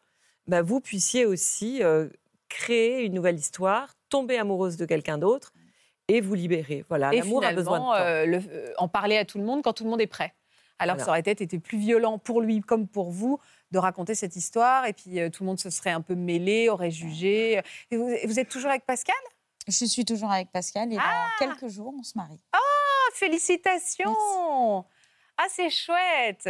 [0.47, 2.09] bah, vous puissiez aussi euh,
[2.49, 5.53] créer une nouvelle histoire, tomber amoureuse de quelqu'un d'autre
[6.07, 6.83] et vous libérer.
[6.89, 8.49] Voilà, Et l'amour a besoin de temps.
[8.49, 10.33] le- en parler à tout le monde quand tout le monde est prêt.
[10.79, 13.39] Alors que ça aurait peut-être été plus violent pour lui comme pour vous
[13.71, 14.85] de raconter cette histoire.
[14.85, 17.61] Et puis euh, tout le monde se serait un peu mêlé, aurait jugé.
[17.91, 19.15] Et vous, vous êtes toujours avec Pascal?
[19.67, 22.41] Je suis toujours avec Pascal et Ah dans quelques jours, on se marie.
[22.51, 22.57] Ah,
[23.13, 24.13] félicitations
[25.37, 26.49] Ah, c'est chouette.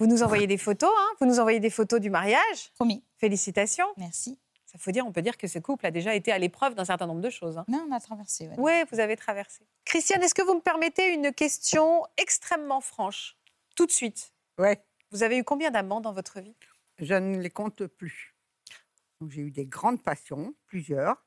[0.00, 1.08] Vous nous envoyez des photos, hein.
[1.20, 2.72] Vous nous envoyez des photos du mariage?
[2.74, 3.04] Promis.
[3.18, 3.86] Félicitations.
[3.96, 4.38] Merci.
[4.74, 6.84] Ça faut dire, on peut dire que ce couple a déjà été à l'épreuve d'un
[6.84, 7.58] certain nombre de choses.
[7.58, 7.64] hein.
[7.68, 8.48] Non, on a traversé.
[8.48, 8.54] ouais.
[8.58, 9.64] Oui, vous avez traversé.
[9.84, 13.36] Christiane, est-ce que vous me permettez une question extrêmement franche?
[13.76, 14.32] Tout de suite.
[14.58, 14.82] Ouais,
[15.12, 16.56] Vous avez eu combien d'amants dans votre vie?
[16.98, 18.34] Je ne les compte plus.
[19.28, 21.24] J'ai eu des grandes passions, plusieurs.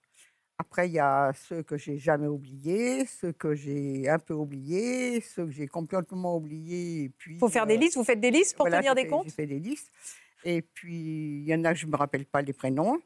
[0.57, 5.21] Après, il y a ceux que j'ai jamais oubliés, ceux que j'ai un peu oubliés,
[5.21, 7.11] ceux que j'ai complètement oubliés.
[7.27, 9.23] Il faut faire des listes, vous faites des listes pour tenir des comptes?
[9.23, 9.89] J'ai fait des listes.
[10.43, 12.99] Et puis, il y en a, je ne me rappelle pas les prénoms.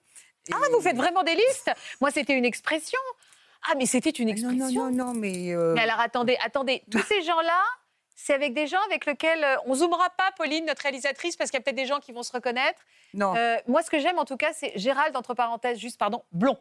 [0.51, 1.71] Ah, vous faites vraiment des listes?
[1.99, 2.99] Moi, c'était une expression.
[3.69, 4.83] Ah, mais c'était une Ah, Non, expression.
[4.85, 5.53] non, non, non, mais.
[5.53, 6.81] euh, Mais alors, attendez, attendez.
[6.91, 7.61] Tous ces gens-là,
[8.15, 11.59] c'est avec des gens avec lesquels euh, on zoomera pas, Pauline, notre réalisatrice, parce qu'il
[11.59, 12.81] y a peut-être des gens qui vont se reconnaître.
[13.13, 13.35] non.
[13.35, 16.57] Euh, moi, ce que j'aime, en tout cas, c'est Gérald, entre parenthèses, juste, pardon, blond.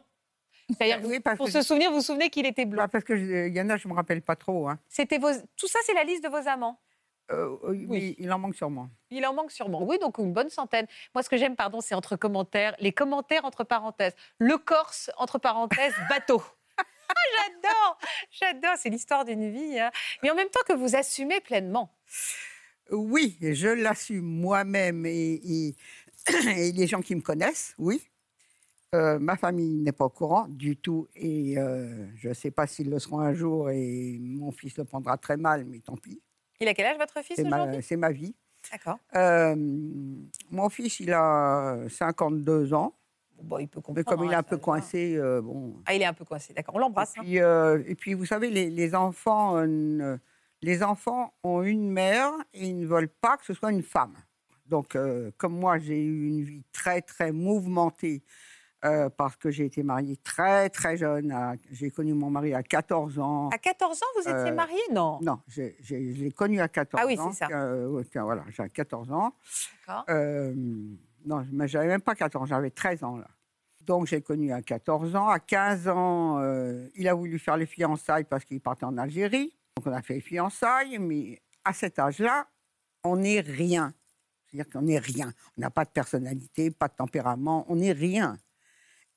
[0.69, 2.83] C'est-à-dire, Oui, pour se je- souvenir, vous vous souvenez qu'il était blond.
[2.83, 4.69] Bah, parce que je- il y en a, je ne me rappelle pas trop.
[4.69, 4.77] Hein.
[4.87, 5.29] C'était vos...
[5.57, 6.79] Tout ça, c'est la liste de vos amants.
[7.31, 8.15] Euh, oui, Oui.
[8.19, 8.89] il en manque sûrement.
[9.09, 9.83] Il en manque sûrement.
[9.83, 10.85] Oui, donc une bonne centaine.
[11.15, 14.15] Moi, ce que j'aime, pardon, c'est entre commentaires, les commentaires entre parenthèses.
[14.37, 16.41] Le Corse, entre parenthèses, bateau.
[16.77, 16.83] Ah,
[17.37, 17.97] j'adore,
[18.31, 19.79] j'adore, c'est l'histoire d'une vie.
[19.79, 19.91] hein.
[20.23, 21.93] Mais en même temps que vous assumez pleinement.
[22.91, 25.75] Oui, je l'assume moi-même et, et-
[26.57, 28.01] et les gens qui me connaissent, oui.
[28.93, 32.67] Euh, ma famille n'est pas au courant du tout et euh, je ne sais pas
[32.67, 36.21] s'ils le seront un jour et mon fils le prendra très mal, mais tant pis.
[36.61, 37.75] Il a quel âge, votre fils, C'est aujourd'hui?
[37.77, 38.35] ma, c'est ma vie.
[38.71, 38.99] D'accord.
[39.15, 39.55] Euh,
[40.51, 42.93] mon fils, il a 52 ans,
[43.41, 43.97] Bon, il peut comprendre.
[43.97, 44.61] mais comme il est hein, un peu ça va.
[44.61, 46.75] coincé, euh, bon, Ah, il est un peu coincé, d'accord.
[46.75, 47.15] On l'embrasse.
[47.15, 47.23] Et hein.
[47.23, 50.15] puis, euh, et puis, vous savez, les, les enfants, euh,
[50.61, 54.13] les enfants ont une mère et ils ne veulent pas que ce soit une femme.
[54.67, 54.95] Donc,
[55.37, 58.21] comme moi, j'ai eu une vie très, très mouvementée
[58.83, 61.35] euh, parce que j'ai été mariée très, très jeune.
[61.71, 63.49] J'ai connu mon mari à 14 ans.
[63.49, 65.19] À 14 ans, vous étiez Euh, marié Non.
[65.21, 65.63] Non, je
[65.95, 67.31] l'ai connu à 14 Ah oui, ans.
[67.31, 67.47] c'est ça.
[67.51, 69.33] Euh, voilà, j'ai 14 ans.
[69.87, 70.05] D'accord.
[71.25, 73.27] Non, mais j'avais même pas 14 ans, j'avais 13 ans là.
[73.81, 75.27] Donc j'ai connu à 14 ans.
[75.27, 76.39] À 15 ans,
[76.95, 79.53] il a voulu faire les fiançailles parce qu'il partait en Algérie.
[79.77, 82.47] Donc on a fait les fiançailles, mais à cet âge-là,
[83.03, 83.93] on n'est rien.
[84.47, 85.31] C'est-à-dire qu'on n'est rien.
[85.57, 88.37] On n'a pas de personnalité, pas de tempérament, on n'est rien.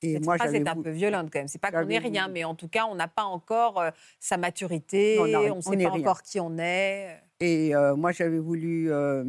[0.02, 1.48] Et Cette moi, phrase est un peu violente quand même.
[1.48, 4.36] C'est pas qu'on n'est rien, mais en tout cas, on n'a pas encore euh, sa
[4.36, 5.16] maturité.
[5.18, 6.00] Non, non, on ne sait pas rien.
[6.00, 7.20] encore qui on est.
[7.40, 9.24] Et euh, moi, j'avais voulu euh,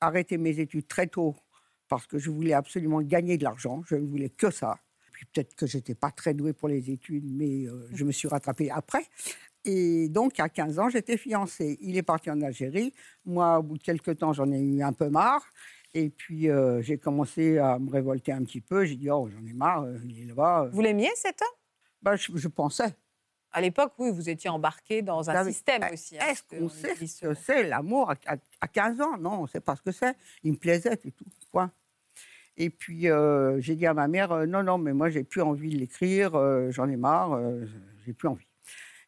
[0.00, 1.36] arrêter mes études très tôt
[1.88, 3.82] parce que je voulais absolument gagner de l'argent.
[3.86, 4.78] Je ne voulais que ça.
[5.12, 8.28] Puis peut-être que j'étais pas très douée pour les études, mais euh, je me suis
[8.28, 9.04] rattrapée après.
[9.64, 11.78] Et donc, à 15 ans, j'étais fiancée.
[11.82, 12.92] Il est parti en Algérie.
[13.24, 15.44] Moi, au bout de quelques temps, j'en ai eu un peu marre.
[15.94, 18.84] Et puis, euh, j'ai commencé à me révolter un petit peu.
[18.84, 20.68] J'ai dit, oh, j'en ai marre, euh, il est là-bas.
[20.72, 21.48] Vous l'aimiez, cet homme?
[22.00, 22.94] Bah, je, je pensais.
[23.52, 26.18] À l'époque, oui, vous étiez embarqué dans un Ah système aussi.
[26.18, 29.18] hein, Est-ce qu'on on sait ce que ce- c'est l'amour à, à- à 15 ans?
[29.18, 30.16] Non, on ne sait pas ce que c'est.
[30.42, 31.26] Il me plaisait, c'est tout.
[32.56, 35.40] Et puis, euh, j'ai dit à ma mère, euh, non, non, mais moi, j'ai plus
[35.42, 37.64] envie de l'écrire, euh, j'en ai marre, euh,
[38.04, 38.46] j'ai plus envie.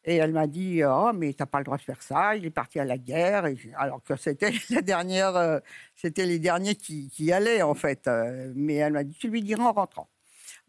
[0.07, 2.51] Et elle m'a dit, oh, mais t'as pas le droit de faire ça, il est
[2.51, 5.59] parti à la guerre, et- alors que c'était la dernière, euh,
[5.95, 8.07] c'était les derniers qui, qui allaient, en fait.
[8.07, 10.07] Euh, mais elle m'a dit, tu lui diras en rentrant.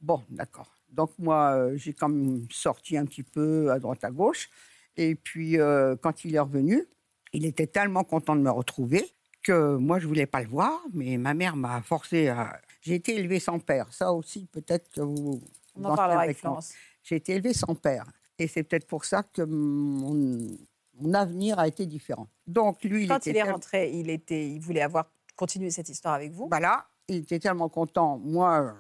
[0.01, 0.71] Bon, d'accord.
[0.91, 4.49] Donc, moi, euh, j'ai quand même sorti un petit peu à droite, à gauche.
[4.97, 6.87] Et puis, euh, quand il est revenu,
[7.35, 9.05] il était tellement content de me retrouver
[9.43, 12.59] que moi, je voulais pas le voir, mais ma mère m'a forcé à...
[12.81, 13.93] J'ai été élevée sans père.
[13.93, 15.41] Ça aussi, peut-être que vous...
[15.75, 16.39] On en parlera avec.
[16.39, 16.73] Florence.
[17.03, 18.07] J'ai été élevée sans père.
[18.39, 20.57] Et c'est peut-être pour ça que mon,
[21.01, 22.29] mon avenir a été différent.
[22.47, 25.89] Donc, lui, il Quand était il est rentré, il, était, il voulait avoir continué cette
[25.89, 26.47] histoire avec vous.
[26.49, 28.19] bah là, il était tellement content.
[28.19, 28.75] Moi,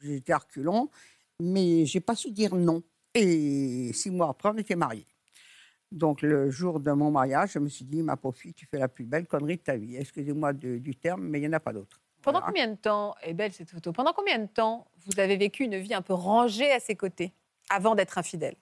[0.00, 0.88] j'étais à reculons,
[1.40, 2.82] mais j'ai pas su dire non.
[3.14, 5.06] Et six mois après, on était mariés.
[5.90, 8.78] Donc, le jour de mon mariage, je me suis dit, ma pauvre fille, tu fais
[8.78, 9.96] la plus belle connerie de ta vie.
[9.96, 12.00] Excusez-moi du terme, mais il n'y en a pas d'autre.
[12.22, 12.46] Pendant Voilà.
[12.52, 15.76] combien de temps, et belle cette photo, pendant combien de temps vous avez vécu une
[15.76, 17.32] vie un peu rangée à ses côtés
[17.68, 18.54] avant d'être infidèle?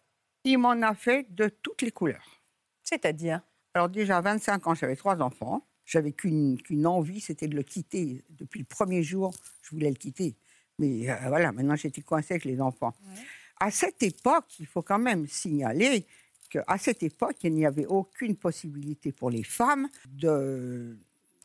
[0.44, 2.42] Il m'en a fait de toutes les couleurs.
[2.82, 3.40] C'est-à-dire?
[3.74, 5.66] Alors déjà, à 25 ans, j'avais trois enfants.
[5.84, 8.24] J'avais qu'une envie, c'était de le quitter.
[8.30, 10.36] Depuis le premier jour, je voulais le quitter.
[10.78, 12.94] Mais euh, voilà, maintenant j'étais coincée avec les enfants.
[13.58, 16.06] À cette époque, il faut quand même signaler
[16.48, 20.96] qu'à cette époque, il n'y avait aucune possibilité pour les femmes de,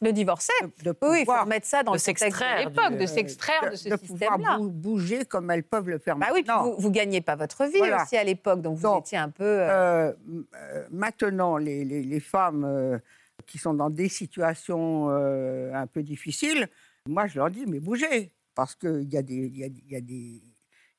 [0.01, 2.29] de divorcer de, de Oui, il faut pouvoir, remettre ça dans de le contexte de
[2.29, 4.58] s'extraire l'époque, de s'extraire de, ce de pouvoir système-là.
[4.58, 6.75] bou- bouger comme elles peuvent le faire Bah oui, puis maintenant.
[6.77, 8.03] vous ne gagnez pas votre vie Voilà.
[8.03, 9.43] aussi à l'époque, donc vous Donc, étiez un peu...
[9.45, 10.13] euh, Euh,
[10.55, 12.97] euh, maintenant, les, les- les femmes euh,
[13.45, 16.67] qui sont dans des situations euh, un peu difficiles,
[17.08, 19.91] moi, je leur dis, mais bougez, parce qu'il y, a des- il y, a, il
[19.91, 20.41] y, a des-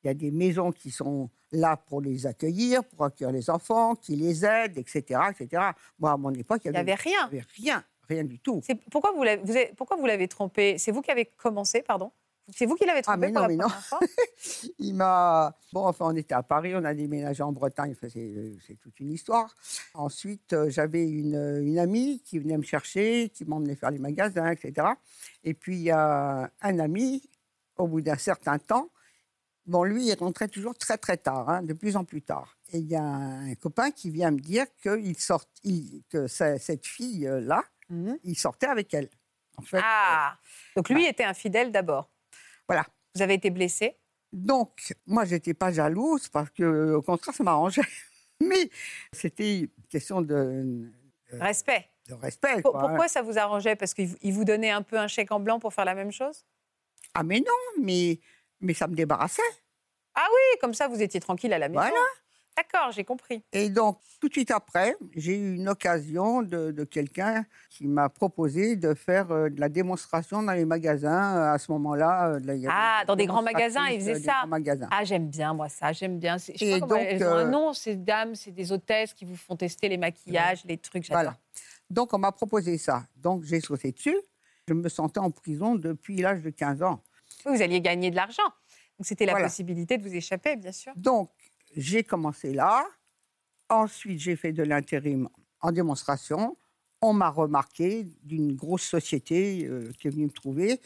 [0.04, 3.94] il y a des maisons qui sont là pour les accueillir, pour accueillir les enfants,
[3.94, 5.20] qui les aident, etc.
[5.30, 5.62] etc.
[5.98, 7.24] Moi, à mon époque, il Il n'y n'y avait rien.
[7.26, 8.60] avait rien, rien du tout.
[8.90, 10.78] Pourquoi vous l'avez vous avez- pourquoi vous l'avez trompé?
[10.78, 12.10] C'est vous qui avez commencé, pardon?
[12.54, 13.64] C'est vous qui l'avez trompé Ah, mais pour non, la mais non.
[13.64, 14.00] première fois?
[14.78, 15.56] Il m'a.
[15.72, 19.00] Bon, enfin, on était à Paris, on a déménagé en Bretagne, enfin, c'est c'est toute
[19.00, 19.52] une histoire.
[19.94, 24.48] Ensuite, euh, j'avais une, une amie qui venait me chercher, qui m'emmenait faire les magasins,
[24.50, 24.86] etc.
[25.42, 27.28] Et puis, il y a un ami,
[27.78, 28.90] au bout d'un certain temps,
[29.66, 32.56] bon, lui, il rentrait toujours très, très tard, hein, de plus en plus tard.
[32.72, 36.58] Et il y a un copain qui vient me dire qu'il sort, il- que ce-
[36.60, 38.18] cette fille-là, Mhm.
[38.24, 39.08] il sortait avec elle.
[39.58, 40.36] En fait, Ah
[40.76, 42.10] Donc lui était infidèle d'abord.
[42.68, 42.84] Voilà.
[43.14, 43.96] Vous avez été blessé?
[44.32, 47.80] Donc, moi, j'étais pas jalouse parce que, au contraire, ça m'arrangeait.
[48.42, 48.68] Mais
[49.12, 50.26] c'était une question de,
[51.32, 51.88] de- Respect.
[52.08, 52.60] de respect.
[52.60, 52.88] Pour- quoi, hein.
[52.88, 53.76] pourquoi ça vous arrangeait?
[53.76, 55.94] Parce qu'il vous- il vous donnait un peu un chèque en blanc pour faire la
[55.94, 56.44] même chose?
[57.14, 58.20] Ah, mais non, mais,
[58.60, 59.40] mais ça me débarrassait.
[60.16, 61.80] Oui, comme ça vous étiez tranquille à la maison.
[61.80, 62.04] Voilà.
[62.56, 63.42] D'accord, j'ai compris.
[63.52, 68.08] Et donc, tout de suite après, j'ai eu une occasion de, de quelqu'un qui m'a
[68.08, 71.36] proposé de faire euh, de la démonstration dans les magasins.
[71.36, 74.38] Euh, À ce moment-là, euh, Ah, dans des grands magasins, ils faisaient des ça.
[74.40, 74.88] grands magasins.
[74.90, 76.38] Ah, j'aime bien, moi, ça, j'aime bien.
[76.38, 79.36] Je sais pas donc, elles ont un nom, ces dames, c'est des hôtesses qui vous
[79.36, 81.08] font tester les maquillages, les trucs.
[81.10, 81.36] Voilà.
[81.90, 83.04] Donc, on m'a proposé ça.
[83.16, 84.16] Donc, j'ai sauté dessus.
[84.66, 87.02] Je me sentais en prison depuis l'âge de 15 ans.
[87.44, 88.42] Vous alliez gagner de l'argent.
[88.98, 89.48] Donc c'était la Voilà.
[89.48, 90.90] possibilité de vous échapper, bien sûr.
[90.96, 91.30] Donc,
[91.76, 92.84] j'ai commencé là.
[93.68, 95.28] Ensuite, j'ai fait de l'intérim
[95.60, 96.56] en démonstration.
[97.02, 100.80] On m'a remarqué d'une grosse société euh, qui est venue me trouver,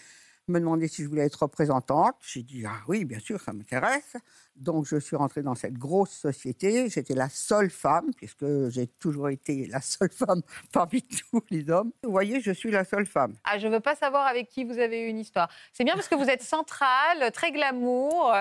[0.49, 2.17] me demander si je voulais être représentante.
[2.27, 4.17] J'ai dit ah oui, bien sûr, ça m'intéresse.
[4.57, 6.89] Donc, je suis rentrée dans cette grosse société.
[6.89, 11.93] J'étais la seule femme, puisque j'ai toujours été la seule femme parmi tous les hommes.
[12.03, 13.37] Vous voyez, je suis la seule femme.
[13.45, 15.49] Ah, je veux pas savoir avec qui vous avez eu une histoire.
[15.73, 18.35] C'est bien parce que vous êtes centrale, très glamour.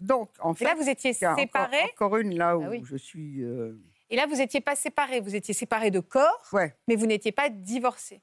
[0.00, 1.82] Donc, en Et fait, là, vous étiez encore- séparés.
[1.94, 2.82] Encore, une là où Ah oui.
[2.84, 3.42] je suis.
[3.42, 3.78] euh,
[4.10, 5.20] Et là, vous n'étiez pas séparés.
[5.20, 6.74] Vous étiez séparés de corps, Ouais.
[6.88, 8.20] mais vous n'étiez pas divorcés.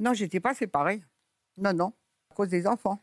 [0.00, 1.02] Non, j'étais pas séparée.
[1.56, 1.92] Non, non,
[2.30, 3.00] à cause des enfants.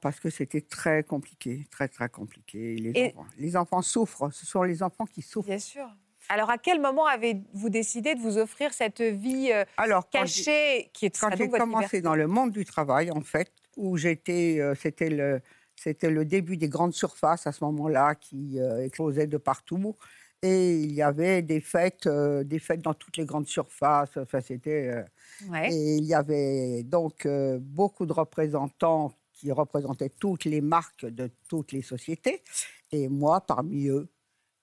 [0.00, 2.76] Parce que c'était très compliqué, très, très compliqué.
[2.76, 4.30] Les, Et- enfants, les enfants souffrent.
[4.32, 5.48] Ce sont les enfants qui souffrent.
[5.48, 5.88] Bien sûr.
[6.28, 10.90] Alors, à quel moment avez-vous décidé de vous offrir cette vie euh, Alors, quand cachée
[10.92, 12.00] qui est quand serait j'ai commencé liberté?
[12.02, 15.40] dans le monde du travail, en fait, où j'étais, euh, c'était le,
[15.82, 19.96] c'était le début des grandes surfaces à ce moment-là qui euh, explosaient de partout.
[20.42, 24.16] Et il y avait des fêtes, euh, des fêtes dans toutes les grandes surfaces.
[24.16, 24.88] Enfin, c'était.
[24.88, 25.02] euh,
[25.50, 25.72] Ouais.
[25.72, 31.30] Et il y avait donc euh, beaucoup de représentants qui représentaient toutes les marques de
[31.48, 32.42] toutes les sociétés,
[32.90, 34.08] et moi parmi eux.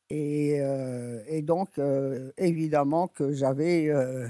[0.09, 4.27] Et, euh, et donc, euh, évidemment que j'avais euh,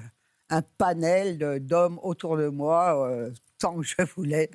[0.50, 3.10] un panel d'hommes autour de moi,
[3.66, 4.50] autant que je voulais.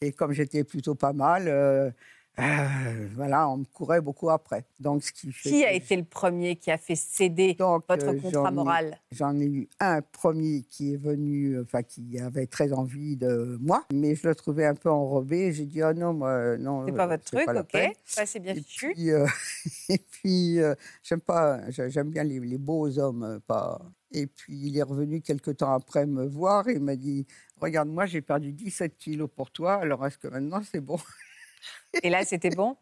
[0.00, 1.94] Et comme j'étais plutôt pas mal,
[2.38, 4.64] euh, euh, voilà, on me courait beaucoup après.
[4.78, 8.08] Donc, ce qui fait Qui a été le premier qui a fait céder Donc, votre
[8.08, 8.98] euh, contrat moral?
[9.10, 13.84] J'en ai eu un premier qui est venu, enfin qui avait très envie de moi,
[13.92, 15.52] mais je le trouvais un peu enrobé.
[15.52, 16.84] J'ai dit oh non, moi, non.
[16.86, 17.92] C'est euh, pas votre truc, ok.
[18.04, 18.92] Ça, c'est bien Et fichu.
[18.92, 19.26] puis, euh,
[19.88, 23.80] et puis euh, j'aime pas, j'a- j'aime bien les, les beaux hommes, euh, pas.
[24.12, 27.26] Et puis il est revenu quelque temps après me voir et il m'a dit
[27.60, 30.96] regarde moi j'ai perdu 17 kilos pour toi, alors est-ce que maintenant c'est bon?
[32.02, 32.76] Et là, c'était bon?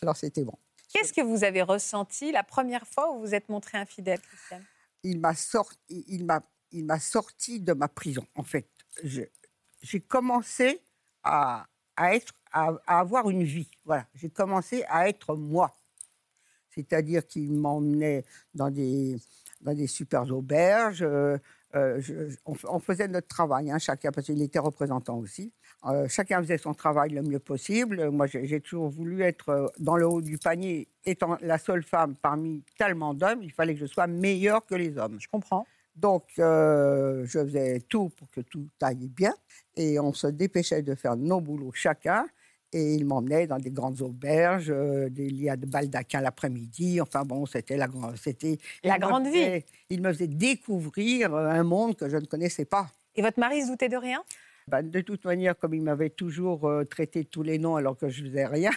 [0.00, 0.58] Alors c'était bon.
[0.92, 4.64] Qu'est-ce que vous avez ressenti la première fois où vous êtes montré infidèle, Christiane?
[5.02, 8.26] Il m'a sorti, il m'a, il m'a sorti de ma prison.
[8.34, 8.68] En fait,
[9.02, 10.82] j'ai commencé
[11.22, 11.66] à,
[11.96, 13.70] à être, à, à avoir une vie.
[13.84, 15.74] Voilà, j'ai commencé à être moi.
[16.74, 19.16] C'est-à-dire qu'il m'emmenait dans des,
[19.60, 21.02] dans des super auberges.
[21.02, 21.38] euh,
[21.74, 25.52] euh, je- on, faisait notre travail, hein, chacun, parce qu'il était représentant aussi.
[25.86, 28.10] Euh, chacun faisait son travail le mieux possible.
[28.10, 30.88] Moi, j'ai toujours voulu être euh, dans le haut du panier.
[31.04, 34.96] Étant la seule femme parmi tellement d'hommes, il fallait que je sois meilleure que les
[34.98, 35.16] hommes.
[35.18, 35.66] Je comprends.
[35.96, 39.34] Donc, euh, je faisais tout pour que tout aille bien.
[39.76, 42.26] Et on se dépêchait de faire nos boulots chacun.
[42.74, 47.00] Et il m'emmenait dans des grandes auberges, euh, des liens de baldaquin l'après-midi.
[47.00, 49.62] Enfin bon, c'était la, grande- c'était La il grande vie.
[49.90, 52.86] Il me faisait découvrir euh, un monde que je ne connaissais pas.
[53.14, 54.22] Et votre mari se doutait de rien?
[54.68, 58.08] Ben, de toute manière, comme il m'avait toujours euh, traité tous les noms alors que
[58.08, 58.70] je faisais rien,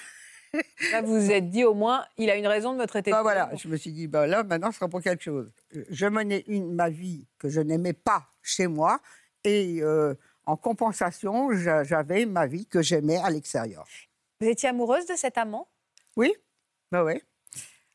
[0.92, 3.16] Là, vous vous êtes dit au moins, il a une raison de me traiter de
[3.16, 5.52] ben voilà, je me suis dit, ben là, maintenant, ce sera pour quelque chose.
[5.90, 9.00] Je menais une, ma vie que je n'aimais pas chez moi
[9.44, 10.14] et euh,
[10.46, 13.86] en compensation, j'a- j'avais ma vie que j'aimais à l'extérieur.
[14.40, 15.68] Vous étiez amoureuse de cet amant?
[16.16, 16.34] Oui,
[16.92, 17.22] ben ouais.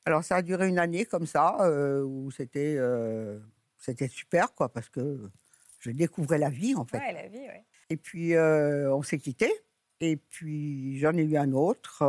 [0.07, 3.39] Alors, ça a duré une année comme ça, euh, où c'était euh,
[3.79, 5.31] c'était super, quoi, parce que
[5.79, 6.99] je découvrais la vie, en fait.
[6.99, 7.65] Ouais, la vie, ouais.
[7.91, 9.53] Et puis, euh, on s'est quittés.
[10.01, 12.03] Et puis, j'en ai eu un autre.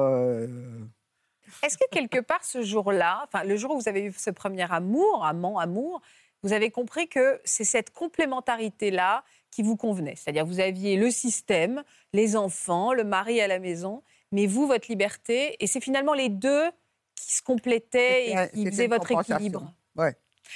[1.63, 4.71] Est-ce que quelque part ce jour-là, enfin le jour où vous avez eu ce premier
[4.71, 6.01] amour, amant, amour,
[6.43, 11.83] vous avez compris que c'est cette complémentarité-là qui vous convenait C'est-à-dire vous aviez le système,
[12.13, 16.29] les enfants, le mari à la maison, mais vous, votre liberté, et c'est finalement les
[16.29, 16.71] deux
[17.15, 19.73] qui se complétaient et qui c'était faisaient votre équilibre.
[19.95, 20.15] Ouais.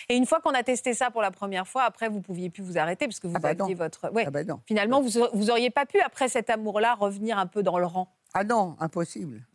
[0.09, 2.63] Et une fois qu'on a testé ça pour la première fois, après vous pouviez plus
[2.63, 3.83] vous arrêter parce que vous Ah bah aviez non.
[3.83, 4.11] votre.
[4.11, 4.25] Ouais.
[4.27, 4.61] Ah non.
[4.65, 8.13] Finalement, vous vous auriez pas pu après cet amour-là revenir un peu dans le rang.
[8.33, 9.45] Ah non, impossible.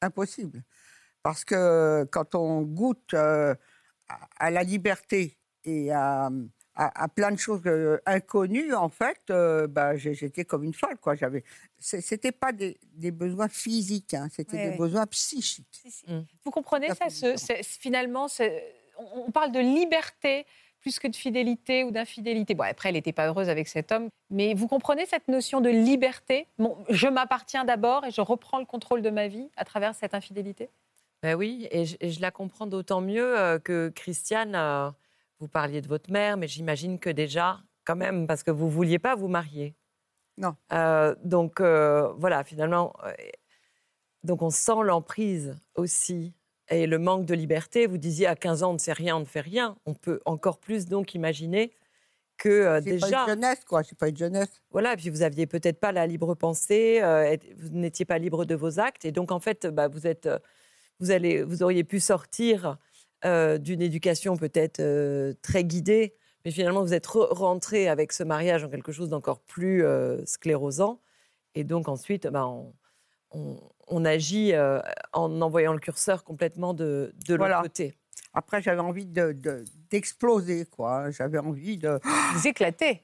[0.00, 0.62] Impossible.
[1.22, 3.54] Parce que quand on goûte euh,
[4.38, 6.30] à la liberté et à,
[6.76, 10.98] à- à plein de choses euh, inconnues, en fait, euh, bah, j'étais comme une folle.
[10.98, 11.14] Quoi.
[11.14, 11.42] J'avais,
[11.78, 15.66] c'était pas des, des besoins physiques, hein, c'était des besoins psychiques.
[15.82, 16.10] Si, si.
[16.10, 16.24] Mm.
[16.44, 18.26] Vous comprenez Ça ce- Finalement,
[18.98, 20.46] on, on parle de liberté
[20.80, 22.54] plus que de fidélité ou d'infidélité.
[22.54, 25.68] Bon, après, elle n'était pas heureuse avec cet homme, mais vous comprenez cette notion de
[25.68, 26.46] liberté?
[26.58, 30.14] Bon, Je m'appartiens d'abord et je reprends le contrôle de ma vie à travers cette
[30.14, 30.68] infidélité?
[31.22, 34.90] Ben oui, et je, et je la comprends d'autant mieux euh, que Christiane, euh,
[35.40, 38.98] vous parliez de votre mère, mais j'imagine que déjà, quand même, parce que vous vouliez
[38.98, 39.74] pas vous marier.
[40.38, 40.54] Non.
[40.72, 43.12] Euh, donc euh, voilà, finalement, euh,
[44.22, 46.34] donc on sent l'emprise aussi
[46.68, 47.86] et le manque de liberté.
[47.86, 49.76] Vous disiez à 15 ans, on ne sait rien, on ne fait rien.
[49.86, 51.72] On peut encore plus donc imaginer
[52.36, 53.82] que euh, C'est pas déjà, une jeunesse, quoi.
[53.82, 54.62] C'est pas une jeunesse.
[54.70, 57.00] voilà, et puis vous aviez peut-être pas la libre pensée,
[57.56, 60.28] vous n'étiez pas libre de vos actes, et donc en fait, bah, vous êtes,
[61.00, 62.76] vous allez, vous auriez pu sortir
[63.24, 68.22] euh, d'une éducation peut-être euh, très guidée, mais finalement vous êtes re- rentré avec ce
[68.22, 71.00] mariage en quelque chose d'encore plus euh, sclérosant,
[71.54, 72.72] et donc ensuite, bah, on,
[73.32, 74.80] on- on agit euh,
[75.12, 77.62] en envoyant le curseur complètement de, de l'autre Voilà.
[77.62, 77.94] côté.
[78.34, 81.10] Après, j'avais envie de, de- d'exploser, quoi.
[81.10, 81.98] J'avais envie de,
[82.34, 82.46] Vous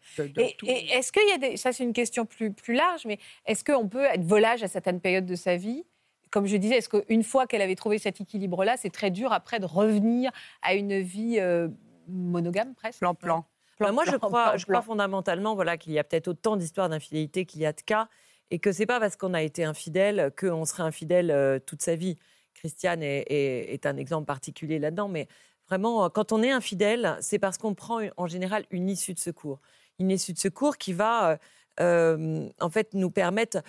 [0.18, 1.56] de- de Et, et est-ce qu'il y a des.
[1.56, 5.00] Ça, c'est une question plus, plus large, mais est-ce qu'on peut être volage à certaines
[5.00, 5.84] périodes de sa vie
[6.32, 9.60] Comme je disais, est-ce qu'une fois qu'elle avait trouvé cet équilibre-là, c'est très dur après
[9.60, 11.68] de revenir à une vie euh,
[12.08, 13.00] monogame presque?
[13.00, 13.44] Plan-plan.
[13.80, 16.56] Bah, moi, je plan, crois, plan, je crois fondamentalement voilà, qu'il y a peut-être autant
[16.56, 18.08] d'histoires d'infidélité qu'il y a de cas,
[18.50, 21.96] et que c'est pas parce qu'on a été infidèle qu'on serait infidèle euh, toute sa
[21.96, 22.18] vie.
[22.54, 25.26] Christiane est, est- est un exemple particulier là-dedans, mais
[25.68, 29.18] vraiment, euh, quand on est infidèle, c'est parce qu'on prend en général une issue de
[29.18, 29.60] secours.
[29.98, 31.36] Une issue de secours qui va euh,
[31.80, 33.62] euh, en fait nous permettre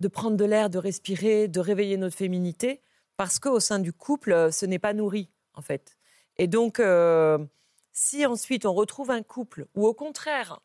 [0.00, 2.80] de prendre de l'air, de respirer, de réveiller notre féminité,
[3.16, 5.96] parce qu'au sein du couple, euh, ce n'est pas nourri, en fait.
[6.36, 7.38] Et donc, euh,
[7.92, 10.60] si ensuite on retrouve un couple où au contraire,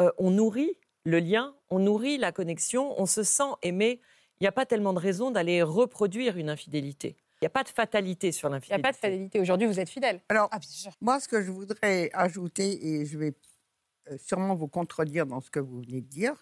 [0.00, 4.00] euh, on nourrit le lien, on nourrit la connexion, on se sent aimé,
[4.40, 7.16] il n'y a pas tellement de raison d'aller reproduire une infidélité.
[7.40, 8.82] Il n'y a pas de fatalité sur Il n'y a l'infidélité.
[8.82, 9.40] pas de fidélité.
[9.40, 10.20] Aujourd'hui, vous êtes fidèle.
[10.28, 10.58] Alors, Ah.
[11.00, 13.34] Moi, ce que je voudrais ajouter, et je vais
[14.18, 16.34] sûrement vous contredire dans ce que vous venez de dire,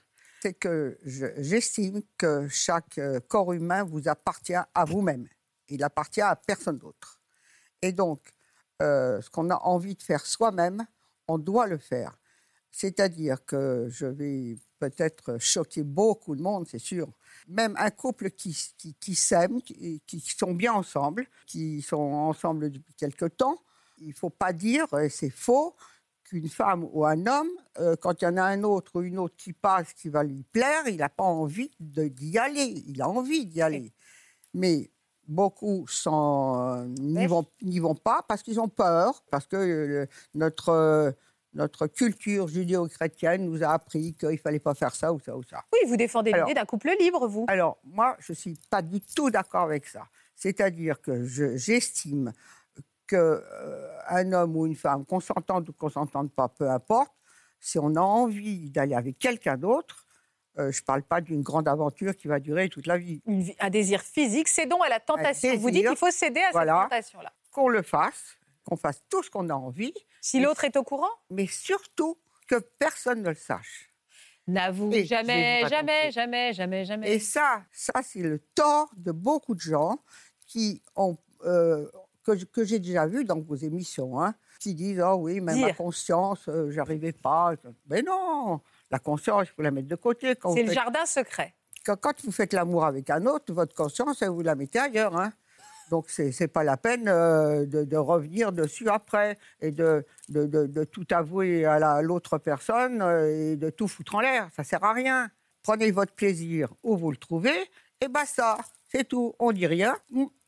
[0.42, 5.28] c'est que je- j'estime que chaque euh, corps humain vous appartient à vous-même.
[5.68, 7.20] Il appartient à personne d'autre.
[7.82, 8.20] Et donc,
[8.82, 10.86] euh, ce qu'on a envie de faire soi-même,
[11.28, 12.16] on doit le faire.
[12.72, 17.08] C'est-à-dire que je vais peut-être choquer beaucoup de monde, c'est sûr.
[17.48, 22.70] Même un couple qui, qui, qui s'aime, qui, qui sont bien ensemble, qui sont ensemble
[22.70, 23.60] depuis quelque temps,
[23.98, 25.76] il ne faut pas dire, c'est faux,
[26.30, 27.48] qu'une femme ou un homme,
[27.80, 30.22] euh, quand il y en a un autre ou une autre qui passe qui va
[30.22, 32.84] lui plaire, il n'a pas envie d'y aller.
[32.86, 33.92] Il a envie d'y aller.
[34.54, 34.90] Mais
[35.26, 37.46] beaucoup euh, n'y vont,
[37.80, 41.14] vont pas parce qu'ils ont peur, parce que euh, notre,
[41.54, 45.42] notre culture judéo-chrétienne nous a appris qu'il ne fallait pas faire ça ou ça ou
[45.42, 45.64] ça.
[45.72, 47.44] Oui, vous défendez l'idée d'un couple libre, vous.
[47.48, 50.04] Alors, moi, je ne suis pas du tout d'accord avec ça.
[50.36, 51.56] C'est-à-dire que je-
[53.10, 53.42] j'estime
[54.08, 57.12] qu'un homme ou une femme, consentante ou consentante pas, peu importe,
[57.60, 60.06] si on a envie d'aller avec quelqu'un d'autre,
[60.58, 63.22] euh, je ne parle pas d'une grande aventure qui va durer toute la vie,
[63.60, 65.56] un désir physique, cédons à la tentation.
[65.56, 66.88] Vous dites qu'il faut céder à voilà.
[66.90, 67.32] cette tentation-là.
[67.52, 71.10] qu'on le fasse, qu'on fasse tout ce qu'on a envie, Si l'autre est au courant,
[71.30, 73.90] mais surtout que personne ne le sache.
[74.48, 77.14] n'avoue jamais, jamais, jamais, jamais, jamais.
[77.14, 79.98] Et ça, ça c'est le tort de beaucoup de gens
[80.48, 81.88] qui ont, euh,
[82.36, 85.76] que, j'ai déjà vu dans vos émissions, hein, qui disent oh oui, mais ma Dire.
[85.76, 87.54] conscience, euh, j'arrivais pas.
[87.88, 88.60] Mais non,
[88.90, 90.34] la conscience, il faut la mettre de côté.
[90.42, 91.54] C'est le faites, jardin secret.
[91.84, 95.16] quand, quand vous faites l'amour avec un autre, votre conscience, vous la mettez ailleurs.
[95.16, 95.32] Hein.
[95.90, 100.84] Donc, c'est n'est pas la peine euh, de, de revenir dessus après et de, de,
[100.84, 104.48] tout avouer à la- à l'autre personne euh, et de tout foutre en l'air.
[104.54, 105.30] Ça sert à rien.
[105.64, 107.68] Prenez votre plaisir où vous le trouvez
[108.00, 108.56] et basta.
[108.92, 109.34] C'est tout.
[109.38, 109.96] On dit rien.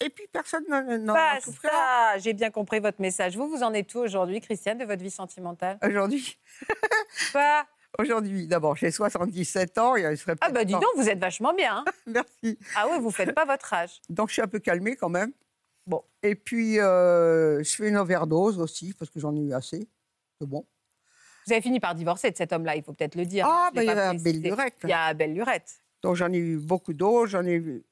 [0.01, 1.73] Et puis, personne n'en souffrira.
[1.73, 2.19] ça.
[2.19, 3.37] J'ai bien compris votre message.
[3.37, 5.79] Vous, vous en êtes où aujourd'hui, Christiane, de votre vie sentimentale?
[5.87, 6.39] Aujourd'hui,
[7.33, 7.67] Pas.
[7.99, 9.95] aujourd'hui d'abord, j'ai 77 ans.
[9.97, 11.79] Il serait Ah bah dis donc, vous êtes vachement bien.
[11.79, 11.93] hein.
[12.07, 12.59] Merci.
[12.75, 14.01] Ah oui, vous faites pas votre âge.
[14.09, 15.33] Donc, je suis un peu calmée quand même.
[15.87, 16.03] Bon.
[16.23, 19.89] Et puis, euh, je fais une overdose aussi, parce que j'en ai eu assez.
[20.41, 20.67] C'est bon.
[21.47, 23.47] Vous avez fini par divorcer de cet homme-là, il faut peut-être le dire.
[23.49, 24.33] Ah, ben, il y avait précisé.
[24.33, 24.77] Belle Lurette.
[24.85, 25.73] Il y a Belle Lurette.
[26.03, 27.27] Donc, j'en ai eu beaucoup d'eau.
[27.27, 27.85] J'en ai, eu-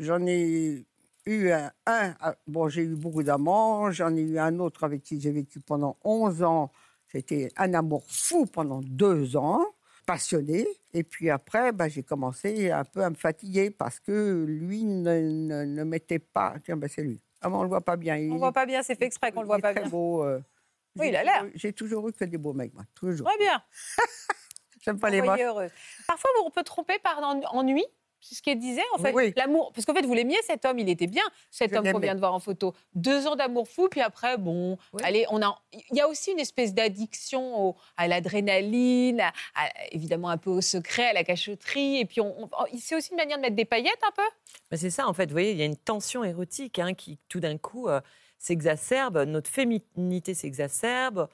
[0.00, 0.84] j'en ai
[1.26, 1.70] eu un.
[1.86, 3.90] un- ah, bon, j'ai eu beaucoup d'amants.
[3.90, 6.70] J'en ai eu un autre avec qui j'ai vécu pendant 11 ans.
[7.08, 9.64] C'était un amour fou pendant deux ans,
[10.06, 10.66] passionné.
[10.92, 15.20] Et puis après, ben, j'ai commencé un peu à me fatiguer parce que lui ne,
[15.20, 16.54] ne, ne mettait pas.
[16.64, 17.20] Tiens, ben, c'est lui.
[17.42, 18.14] Ah, mais on le voit pas bien.
[18.14, 19.62] On Il- ne voit pas bien, c'est fait exprès qu'on ne le voit il est
[19.62, 19.90] pas très bien.
[19.90, 20.24] beau.
[20.24, 20.40] euh,
[20.98, 21.46] Oui, il a l'air.
[21.54, 22.84] J'ai toujours eu que des beaux mecs, moi.
[22.94, 23.26] Toujours.
[23.28, 23.62] Très bien.
[24.80, 25.40] J'aime pas les moches.
[26.06, 27.84] Parfois, on peut tromper par en- ennui.
[28.20, 29.12] C'est ce qu'elle disait, en fait.
[29.12, 29.32] Oui.
[29.36, 29.72] L'amour.
[29.72, 32.14] Parce qu'en fait, vous l'aimiez, cet homme, il était bien, cet Je homme qu'on vient
[32.14, 32.74] de voir en photo.
[32.94, 35.02] Deux ans d'amour fou, puis après, bon, Oui.
[35.04, 35.56] allez, on a.
[35.72, 40.50] Il y a aussi une espèce d'addiction au- à l'adrénaline, à- à- évidemment un peu
[40.50, 41.98] au secret, à la cachotterie.
[42.00, 42.48] Et puis, on,
[42.78, 44.28] c'est aussi une manière de mettre des paillettes, un peu.
[44.70, 45.26] Mais c'est ça, en fait.
[45.26, 48.00] Vous voyez, il y a une tension érotique hein, qui, tout d'un coup, euh,
[48.38, 49.18] s'exacerbe.
[49.26, 51.28] Notre féminité s'exacerbe.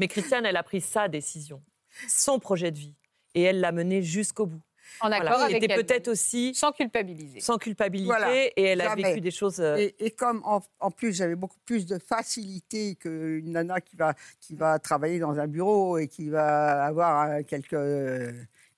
[0.00, 1.62] Mais Christiane, elle a pris sa décision,
[2.08, 2.94] son projet de vie.
[3.34, 4.60] Et elle l'a mené jusqu'au bout.
[5.00, 5.44] En accord Voilà.
[5.44, 7.40] avec elle-même, peut-être aussi Sans culpabiliser.
[7.40, 8.06] sans culpabilité.
[8.06, 8.34] Voilà.
[8.34, 9.60] Et elle a vécu des choses.
[9.60, 13.96] euh, Et, et comme en, en plus j'avais beaucoup plus de facilité qu'une nana qui
[13.96, 17.76] va, qui va travailler dans un bureau et qui va avoir euh, quelques,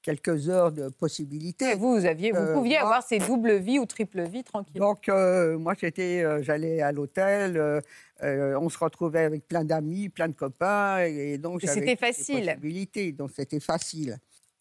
[0.02, 1.74] quelques heures de possibilités.
[1.74, 4.80] Vous, vous, aviez, vous Euh, pouviez moi- avoir ces doubles vies ou triples vies tranquilles.
[4.80, 7.80] Donc euh, moi j'étais, euh, j'allais à l'hôtel, euh,
[8.22, 12.44] euh, on se retrouvait avec plein d'amis, plein de copains, et, donc j'avais c'était facile.
[12.46, 14.16] possibilités, donc c'était facile.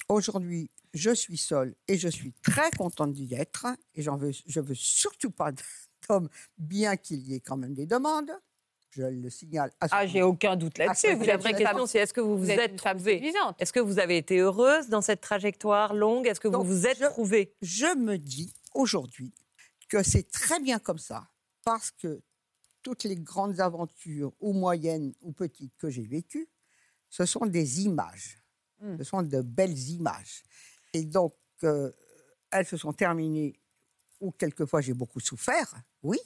[0.09, 4.59] Aujourd'hui, je suis seule et je suis très contente d'y être, et j'en veux, je
[4.59, 5.51] veux surtout pas
[6.09, 8.31] d'homme, bien qu'il y ait quand même des demandes.
[8.91, 9.73] Je le signale.
[9.81, 11.17] À ce Ah, j'ai aucun doute là-dessus.
[11.25, 13.21] La vraie question, c'est est-ce que vous vous, vous êtes êtes trouvée.
[13.59, 16.25] Est-ce que vous avez été heureuse dans cette trajectoire longue?
[16.27, 17.53] Est-ce que vous Donc, vous êtes je- trouvée?
[17.61, 19.33] je me dis aujourd'hui
[19.89, 21.27] que c'est très bien comme ça,
[21.65, 22.21] parce que
[22.83, 26.47] toutes les grandes aventures, ou moyennes ou petites, que j'ai vécues,
[27.09, 28.37] ce sont des images.
[28.79, 28.97] Mm.
[28.99, 30.43] Ce sont de belles images.
[30.95, 31.33] Et donc,
[31.63, 31.91] euh,
[32.51, 33.59] elles se sont terminées,
[34.21, 35.73] ou quelquefois j'ai beaucoup souffert,
[36.03, 36.19] oui,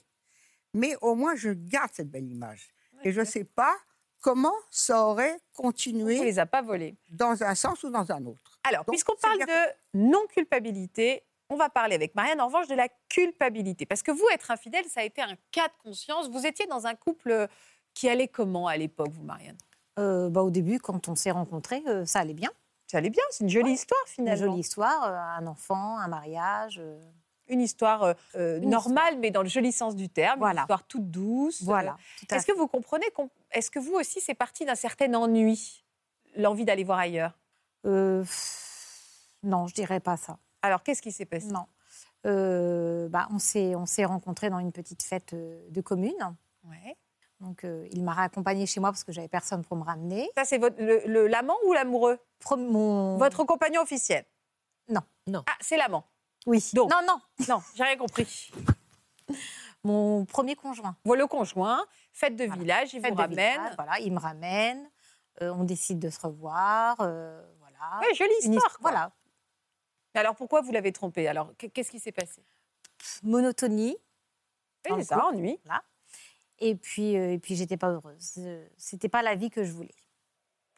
[0.74, 2.70] mais au moins je garde cette belle image.
[3.04, 3.76] Et je ne sais pas
[4.22, 6.96] comment ça aurait On continué ne les a pas volés.
[7.10, 8.60] dans un sens ou dans un autre.
[8.64, 13.88] Alors, puisqu'on parle de non-culpabilité, on va parler avec Marianne en revanche de la culpabilité.
[13.88, 16.30] Parce que vous, être infidèle, ça a été un cas de conscience.
[16.30, 17.48] Vous étiez dans un couple
[17.96, 19.58] qui allait comment à l'époque, vous, Marianne?
[19.98, 22.52] Euh, bah, au début, quand on s'est rencontrés, euh, ça allait bien.
[22.90, 24.46] Ça allait bien, c'est une jolie histoire Une finalement.
[24.48, 26.80] jolie histoire, euh, un enfant, un mariage.
[26.82, 27.00] euh,
[27.48, 30.42] Une histoire euh, Une normale, mais dans le joli sens du terme.
[30.44, 31.62] Une histoire toute douce.
[31.64, 31.98] voilà.
[32.32, 33.06] Est-ce que vous comprenez
[33.52, 35.84] Est-ce que vous aussi, c'est parti d'un certain ennui
[36.36, 37.38] L'envie d'aller voir ailleurs?
[37.84, 40.38] Non, je dirais pas ça.
[40.64, 41.48] Alors, qu'est-ce qui s'est passé?
[41.48, 41.66] Non.
[42.24, 46.36] Bah, on s'est on s'est rencontrés dans une petite fête de commune.
[46.66, 46.98] Ouais.
[47.40, 50.30] Donc, il m'a raccompagnée chez moi parce que j'avais personne pour me ramener.
[50.36, 52.20] Ça, c'est votre- le- le- l'amant ou l'amoureux?
[52.58, 53.18] Mon...
[53.18, 54.26] Votre compagnon officiel?
[54.88, 55.02] Non.
[55.28, 55.44] Non.
[55.48, 56.06] Ah, c'est l'amant.
[56.46, 56.64] Oui.
[56.74, 56.90] Donc.
[56.92, 57.20] Non, non.
[57.48, 58.52] Non, j'ai rien compris.
[59.84, 60.96] Mon premier conjoint.
[61.06, 62.62] Voilà le conjoint, fête de Voilà.
[62.62, 63.60] village, il Fête vous de ramène.
[63.60, 64.90] village, voilà, il me ramène.
[65.42, 66.98] euh, on décide de se revoir.
[67.00, 68.00] euh, voilà.
[68.02, 68.78] Ouais, jolie histoire.
[68.80, 68.92] quoi.
[68.92, 69.12] Voilà.
[70.14, 71.28] Mais alors, pourquoi vous l'avez trompé?
[71.30, 72.44] Alors, qu- qu'est-ce qui s'est passé?
[73.24, 73.96] Monotonie.
[74.90, 75.60] Oui, ça, ennui.
[76.58, 78.34] Et puis, euh, et puis j'étais pas heureuse.
[78.40, 79.96] Euh, C'était pas la vie que je voulais.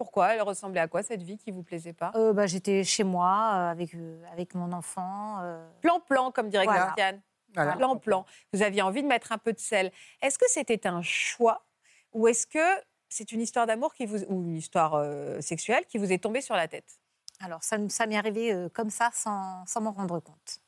[0.02, 0.34] Pourquoi?
[0.34, 2.12] Elle ressemblait à quoi, cette vie qui vous plaisait pas?
[2.16, 5.38] Euh, bah, j'étais chez moi euh, avec, euh, avec mon enfant.
[5.44, 6.86] euh, Plan-plan, comme dirait Voilà.
[6.86, 7.22] Christiane.
[7.54, 7.74] Voilà.
[7.74, 8.26] Plan-plan.
[8.52, 9.92] Vous aviez envie de mettre un peu de sel.
[10.24, 11.68] Est-ce que c'était un choix
[12.14, 16.00] ou est-ce que c'est une histoire d'amour qui vous ou une histoire euh, sexuelle qui
[16.00, 17.00] vous est tombée sur la tête?
[17.40, 20.62] Alors, ça, m'est arrivé euh, comme ça, sans, sans m'en rendre compte.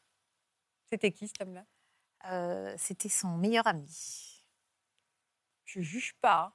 [0.92, 1.66] C'était qui, cet homme-là?
[2.30, 4.46] Euh, C'était son meilleur ami.
[5.66, 6.54] Je juge pas.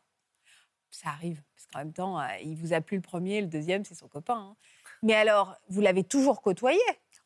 [0.90, 3.84] Ça arrive, parce qu'en même temps, euh, il vous a plu le premier, le deuxième,
[3.84, 4.38] c'est son copain.
[4.38, 4.56] hein.
[5.02, 6.80] Mais alors, vous l'avez toujours côtoyé?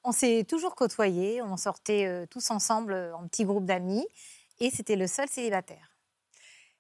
[0.05, 4.07] On s'est toujours côtoyés, on sortait euh, tous ensemble euh, en petit groupe d'amis,
[4.59, 5.97] et c'était le seul célibataire.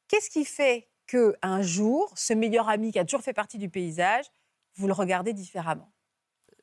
[0.09, 3.70] Qu'est-ce qui fait que un jour, ce meilleur ami qui a toujours fait partie du
[3.70, 4.26] paysage,
[4.74, 5.93] vous le regardez différemment?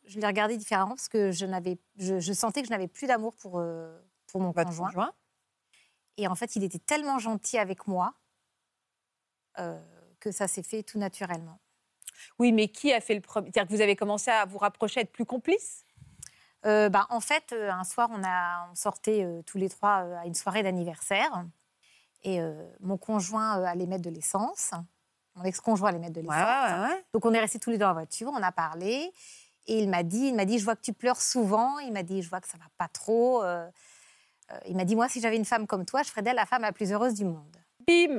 [0.06, 3.08] Je l'ai regardé différemment parce que je, n'avais, je, je sentais que je n'avais plus
[3.08, 3.98] d'amour pour, euh,
[4.28, 4.88] pour mon Votre conjoint.
[4.88, 5.14] conjoint
[6.18, 8.16] Et en fait, il était tellement gentil avec moi
[9.60, 9.80] euh,
[10.20, 11.60] que ça s'est fait tout naturellement.
[12.38, 15.00] Oui, mais qui a fait le premier C'est-à-dire que vous avez commencé à vous rapprocher,
[15.00, 15.86] à être plus complice?
[16.66, 20.04] Euh, bah, en fait, euh, un soir, on, a, on sortait euh, tous les trois
[20.04, 21.46] euh, à une soirée d'anniversaire.
[22.24, 22.42] Et
[22.82, 24.72] mon conjoint allait mettre de l'essence.
[25.36, 26.36] Mon ex-conjoint allait mettre de l'essence.
[26.90, 27.06] ouais.
[27.14, 29.10] Donc, on est restés tous les deux dans la voiture, on a parlé.
[29.68, 31.80] Et il m'a dit, il m'a dit, je vois que tu pleures souvent.
[31.80, 33.42] Il m'a dit, je vois que ça va pas trop.
[34.66, 36.64] Il m'a dit, moi, si j'avais une femme comme toi, je ferais d'elle la femme
[36.64, 37.56] la plus heureuse du monde.
[37.88, 38.18] Bim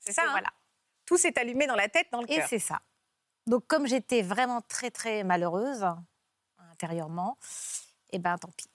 [0.00, 0.48] C'est ça, Et hein voilà.
[1.06, 2.48] Tout s'est allumé dans la tête, dans le Et cœur.
[2.48, 2.80] c'est ça.
[3.46, 5.84] Donc, comme j'étais vraiment très, très malheureuse
[6.72, 7.36] intérieurement,
[8.10, 8.66] eh ben, tant pis.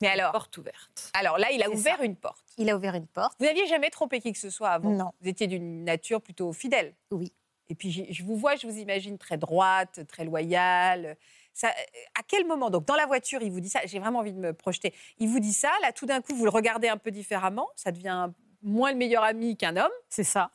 [0.00, 1.10] Mais alors, Porte ouverte.
[1.14, 2.04] alors là, il a ouvert ça.
[2.04, 2.44] une porte.
[2.58, 3.36] Il a ouvert une porte.
[3.38, 5.12] Vous n'aviez jamais trompé qui que ce soit avant Non.
[5.20, 6.94] Vous étiez d'une nature plutôt fidèle.
[7.12, 7.32] Oui.
[7.68, 11.16] Et puis, je vous vois, je vous imagine très droite, très loyale.
[11.54, 11.72] Ça, euh,
[12.18, 13.80] à quel moment Donc, dans la voiture, il vous dit ça?
[13.86, 14.92] J'ai vraiment envie de me projeter.
[15.18, 15.70] Il vous dit ça.
[15.82, 17.68] Là, tout d'un coup, vous le regardez un peu différemment?
[17.76, 18.30] Ça devient
[18.62, 19.92] moins le meilleur ami qu'un homme.
[20.08, 20.50] C'est ça.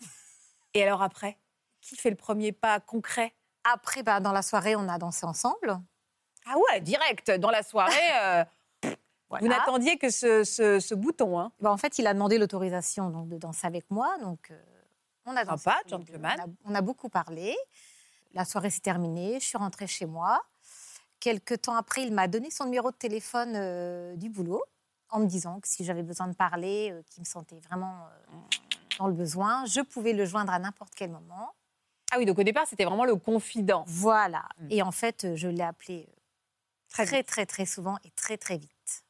[0.74, 1.38] Et alors après,
[1.82, 3.34] qui fait le premier pas concret?
[3.64, 5.78] Après, bah, dans la soirée, on a dansé ensemble.
[6.45, 7.93] Ah ouais, direct, dans la soirée.
[8.24, 8.45] euh,
[9.30, 9.43] Voilà.
[9.45, 11.38] Vous n'attendiez que ce, ce- ce bouton.
[11.38, 11.51] Hein.
[11.60, 14.18] Bah, en fait, il a demandé l'autorisation donc, de danser avec moi.
[14.20, 14.64] Donc, euh,
[15.26, 15.64] on a dansé.
[15.66, 16.38] Sympa, gentleman.
[16.39, 17.53] On a, on a beaucoup parlé.
[18.34, 19.39] La soirée s'est terminée.
[19.41, 20.41] Je suis rentrée chez moi.
[21.20, 24.64] Quelques temps après, il m'a donné son numéro de téléphone euh, du boulot
[25.10, 28.36] en me disant que si j'avais besoin de parler, euh, qu'il me sentait vraiment euh,
[28.99, 31.53] dans le besoin, je pouvais le joindre à n'importe quel moment.
[32.12, 33.84] Ah oui, donc au départ, c'était vraiment le confident.
[33.88, 34.47] Voilà.
[34.60, 34.68] Mm.
[34.72, 36.14] Et en fait, euh, je l'ai appelé euh,
[36.89, 39.03] Très très, très, très, souvent et très, très vite.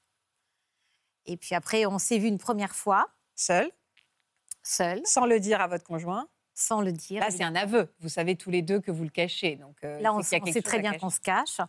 [1.25, 3.69] Et puis après, on s'est vu une première fois, Seul,
[4.63, 6.27] seul, sans le dire à votre conjoint.
[6.55, 7.21] sans le dire.
[7.21, 7.93] Là, c'est un aveu.
[7.99, 9.57] Vous savez tous les deux que vous le cachez.
[9.57, 11.61] Donc, euh, Là, on, y a sait très bien qu'on se cache.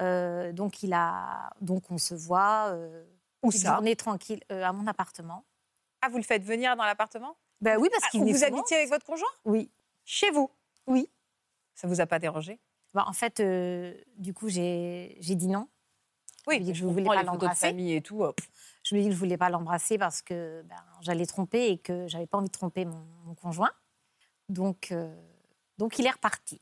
[0.00, 2.68] Euh, donc, il a, donc, on se voit.
[2.68, 3.04] Euh,
[3.42, 5.44] Où une ça journée tranquille euh, à mon appartement.
[6.00, 7.36] Ah, vous le faites venir dans l'appartement?
[7.60, 8.46] Ben oui, parce Ah, qu'il Vous souvent.
[8.58, 9.28] habitiez avec votre conjoint?
[9.44, 9.70] Oui.
[10.04, 10.50] Chez vous?
[10.86, 11.08] Oui.
[11.74, 12.58] Ça vous a pas dérangé?
[12.94, 15.68] Ben, en fait, euh, du coup, j'ai j'ai dit non.
[16.46, 17.68] Oui, dit que je comprends voulais pas l'embrasser.
[17.68, 18.22] famille et tout.
[18.22, 18.40] hop.
[18.82, 21.78] Je lui ai dit que je voulais pas l'embrasser parce que ben, j'allais tromper et
[21.78, 23.70] que j'avais pas envie de tromper mon, mon conjoint.
[24.48, 25.14] Donc, euh,
[25.78, 26.60] donc, il est reparti.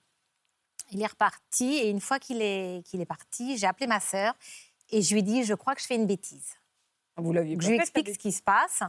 [0.92, 4.34] Il est reparti et une fois qu'il est, qu'il est parti, j'ai appelé ma sœur
[4.90, 6.52] et je lui ai dit je crois que je fais une bêtise.
[7.16, 8.80] Vous l'aviez je lui explique ce qui se passe.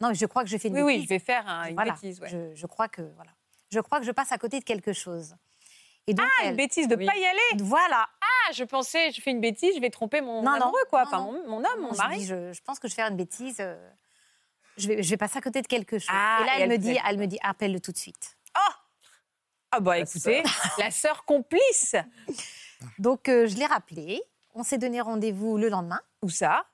[0.00, 1.04] Non, mais je crois que je fais une Oui, oui, bêtise.
[1.04, 1.92] je vais faire un- une Voilà.
[1.92, 2.20] bêtise.
[2.20, 2.28] ouais.
[2.28, 3.30] Je, je crois que voilà.
[3.70, 5.34] Je crois que je passe à côté de quelque chose.
[6.06, 7.06] Et donc Ah, une bêtise de Oui.
[7.06, 7.62] pas y aller.
[7.62, 8.08] voilà.
[8.20, 11.02] Ah, je pensais, je fais une bêtise, je vais tromper mon Non, non, amoureux, quoi.
[11.02, 11.32] non, Enfin, non.
[11.32, 12.18] mon, mon homme, mon je, mari.
[12.18, 13.56] dis, je, je pense que je vais faire une bêtise.
[13.60, 13.76] euh,
[14.76, 16.08] je vais, je vais passer à côté de quelque chose.
[16.12, 18.36] Ah, et là, et elle, elle me dit, elle me dit, appelle-le tout de suite.
[19.72, 20.42] Ah bah La écoutez,
[20.78, 21.96] la sœur complice.
[22.98, 24.22] Donc euh, je l'ai rappelé.
[24.54, 26.64] On s'est donné rendez-vous le lendemain, Où ça?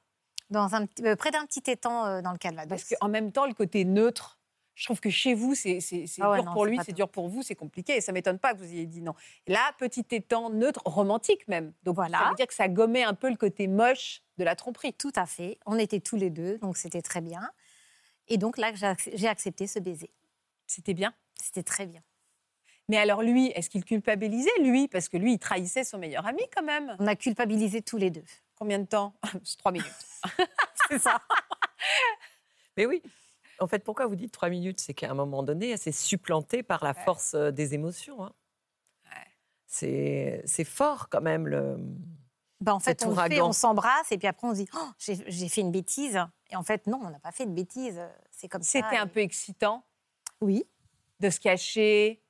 [0.52, 2.68] Dans un, petit- euh, près d'un petit étang euh, dans le Calvados.
[2.68, 4.38] Parce qu'en même temps, le côté neutre,
[4.74, 5.78] je trouve que chez vous, c'est
[6.20, 7.96] Ah ouais, dur non, pour lui, c'est dur pour vous, c'est compliqué.
[7.96, 9.14] Et ça m'étonne pas que vous ayez dit non.
[9.46, 11.72] Là, petit étang neutre, romantique même.
[11.82, 12.18] Donc Voilà.
[12.18, 14.94] ça veut dire que ça gommait un peu le côté moche de la tromperie.
[14.94, 15.58] Tout à fait.
[15.66, 17.50] On était tous les deux, donc c'était très bien.
[18.28, 18.72] Et donc là,
[19.14, 20.10] j'ai accepté ce baiser.
[20.66, 21.12] C'était bien.
[21.42, 22.00] C'était très bien.
[22.88, 24.88] Mais alors lui, est-ce qu'il culpabilisait lui?
[24.88, 26.96] Parce que lui, il trahissait son meilleur ami quand même.
[26.98, 28.24] On a culpabilisé tous les deux.
[28.56, 29.14] Combien de temps?
[29.58, 29.90] Trois minutes.
[30.88, 31.20] C'est ça.
[32.76, 33.02] Mais oui.
[33.58, 34.80] En fait, pourquoi vous dites trois minutes?
[34.80, 38.24] C'est qu'à un moment donné, elle s'est supplantée par la force euh, des émotions.
[38.24, 38.32] hein.
[39.66, 41.46] C'est c'est fort quand même.
[41.46, 41.76] Le...
[42.60, 45.48] Ben, en fait, on, fait, on s'embrasse et puis après on se dit oh, j'ai
[45.48, 46.18] fait une bêtise.
[46.50, 48.00] Et en fait, non, on n'a pas fait de bêtise.
[48.30, 48.70] C'est comme ça.
[48.82, 49.84] C'était un Et- peu excitant?
[50.40, 50.64] Oui.
[51.20, 52.22] de se cacher?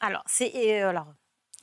[0.00, 1.06] Alors, c'est euh, alors,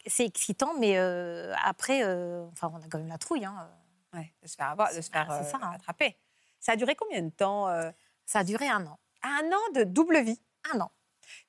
[0.05, 3.43] c'est excitant, mais euh, après, euh, enfin, on a quand même la trouille.
[3.45, 3.69] hein.
[4.13, 6.17] Ouais, de se faire avoir, de se faire Ah, euh, ça, attraper.
[6.59, 7.91] Ça a duré combien de temps euh,
[8.25, 8.99] Ça a duré un an.
[9.23, 10.41] Un an de double vie.
[10.73, 10.91] Un an.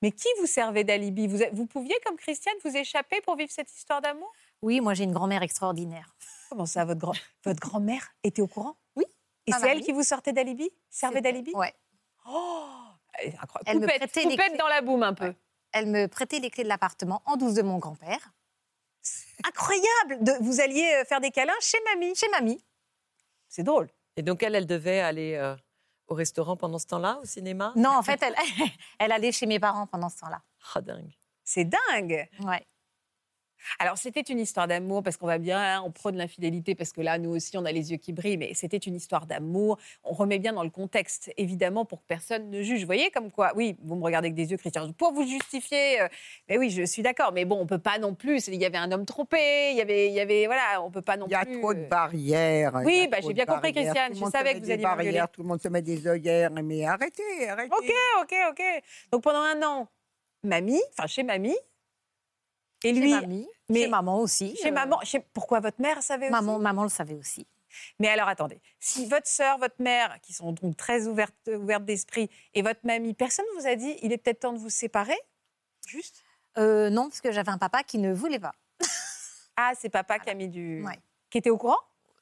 [0.03, 1.27] Mais qui vous servait d'alibi?
[1.27, 4.31] Vous, vous pouviez, comme Christiane, vous échapper pour vivre cette histoire d'amour?
[4.63, 6.15] Oui, moi j'ai une grand-mère extraordinaire.
[6.51, 8.77] Comment ça, votre, grand, votre grand-mère était au courant?
[8.97, 9.05] Oui,
[9.47, 10.71] Et c'est elle qui vous sortait d'alibi?
[10.91, 11.53] Servait d'alibi?
[11.55, 11.75] Ouais.
[12.27, 12.67] Oh
[13.19, 13.63] incroyable.
[13.67, 14.57] Elle me Coupette, prêtait les clés.
[14.59, 15.27] dans la boum un peu.
[15.29, 15.37] Ouais.
[15.73, 18.33] Elle me prêtait les clés de l'appartement en douce de mon grand-père,
[19.45, 22.15] Incroyable de, Vous alliez euh, faire des câlins chez mamie.
[22.15, 22.63] chez mamie.
[23.49, 23.89] C'est drôle.
[24.17, 25.57] Et donc, elle, elle devait aller euh,
[26.09, 27.73] au restaurant pendant ce temps-là, au cinéma?
[27.77, 28.35] Non, en fait, elle,
[28.99, 30.43] elle allait chez mes parents pendant ce temps-là.
[30.75, 31.11] Ah, dingue.
[31.45, 32.29] C'est dingue.
[32.41, 32.67] Ouais.
[33.79, 37.01] Alors, c'était une histoire d'amour, parce qu'on va bien, hein, on prône l'infidélité, parce que
[37.01, 39.79] là, nous aussi, on a les yeux qui brillent, mais c'était une histoire d'amour.
[40.05, 42.81] On remet bien dans le contexte, évidemment, pour que personne ne juge.
[42.81, 46.01] Vous voyez, comme quoi, oui, vous me regardez avec des yeux, Christian, pour vous justifier,
[46.01, 46.09] euh,
[46.49, 48.79] mais oui, je suis d'accord, mais bon, on peut pas non plus, il y avait
[48.79, 51.33] un homme trompé, il y avait, il y avait voilà, on peut pas non Il
[51.33, 51.61] y a plus...
[51.61, 52.81] trop de euh, barrières.
[52.85, 53.73] Oui, bah, j'ai bien compris.
[53.73, 56.51] Christiane, je savais que vous alliez barrières, Tout le monde se met des œillères.
[56.51, 57.73] Mais arrêtez, arrêtez.
[57.73, 57.93] Ok,
[58.23, 58.63] ok, ok.
[59.13, 59.89] Donc, pendant un an,
[60.43, 61.57] mamie, enfin, chez mamie,
[62.85, 64.57] et lui, chez mamie, mais- chez maman aussi.
[64.57, 67.47] chez euh, maman, chez- pourquoi votre mère savait aussi Maman, maman le savait aussi.
[68.01, 72.29] Mais alors attendez, si votre sœur, votre mère, qui sont donc très ouvertes, ouvertes d'esprit,
[72.55, 75.17] et votre mamie, personne ne vous a dit il est peut-être temps de vous séparer?
[75.87, 76.25] Juste?
[76.59, 78.55] Euh, non, parce que j'avais un papa qui ne voulait pas.
[79.57, 80.83] Ah, c'est papa qui a mis du.
[80.85, 80.99] Ouais.
[81.31, 81.79] Qui était au courant?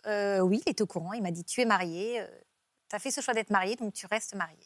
[0.06, 1.12] Euh, oui, il est au courant.
[1.14, 2.22] Il m'a dit Tu es mariée,
[2.90, 4.56] tu as fait ce choix d'être mariée, donc tu restes mariée.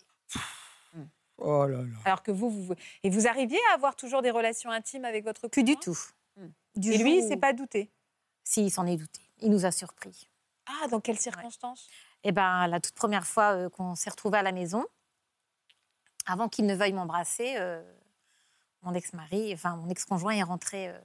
[1.39, 1.85] Oh là là.
[2.05, 2.75] Alors que vous, vous.
[3.03, 5.99] Et vous arriviez à avoir toujours des relations intimes avec votre Plus du tout.
[6.37, 6.49] Hmm.
[6.77, 7.91] Du Et lui, il jour s'est pas douté.
[8.45, 9.21] Si, il s'en est douté.
[9.41, 10.29] Il nous a surpris.
[10.67, 11.89] Ah, dans quelles circonstances?
[12.23, 14.85] Eh ben, la toute première fois euh, qu'on s'est retrouvés à la maison,
[16.27, 17.83] avant qu'il ne veuille m'embrasser, euh,
[18.83, 20.99] mon ex-mari, enfin mon ex-conjoint est rentré euh,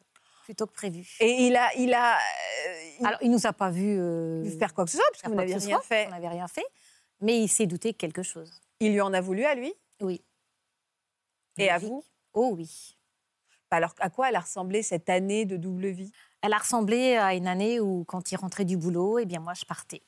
[0.43, 1.17] plus tôt que prévu.
[1.19, 1.73] Et il a.
[1.75, 2.19] Il a euh,
[2.99, 5.29] il Alors, il nous a pas vu euh, faire quoi que ce soit, parce que
[5.29, 5.81] vous ce rien soit.
[5.81, 6.07] fait.
[6.07, 6.65] On n'avait rien fait,
[7.21, 8.61] mais il s'est douté de quelque chose.
[8.79, 9.73] Il lui en a voulu à lui?
[10.01, 10.23] Oui.
[11.57, 12.03] Et à vous?
[12.33, 12.97] Oh oui.
[13.71, 17.33] Alors, à quoi elle a ressemblé cette année de double vie Elle a ressemblé à
[17.33, 20.03] une année où, quand il rentrait du boulot, eh bien moi, je partais.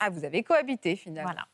[0.00, 1.30] Ah, vous avez cohabité finalement.
[1.32, 1.46] Voilà.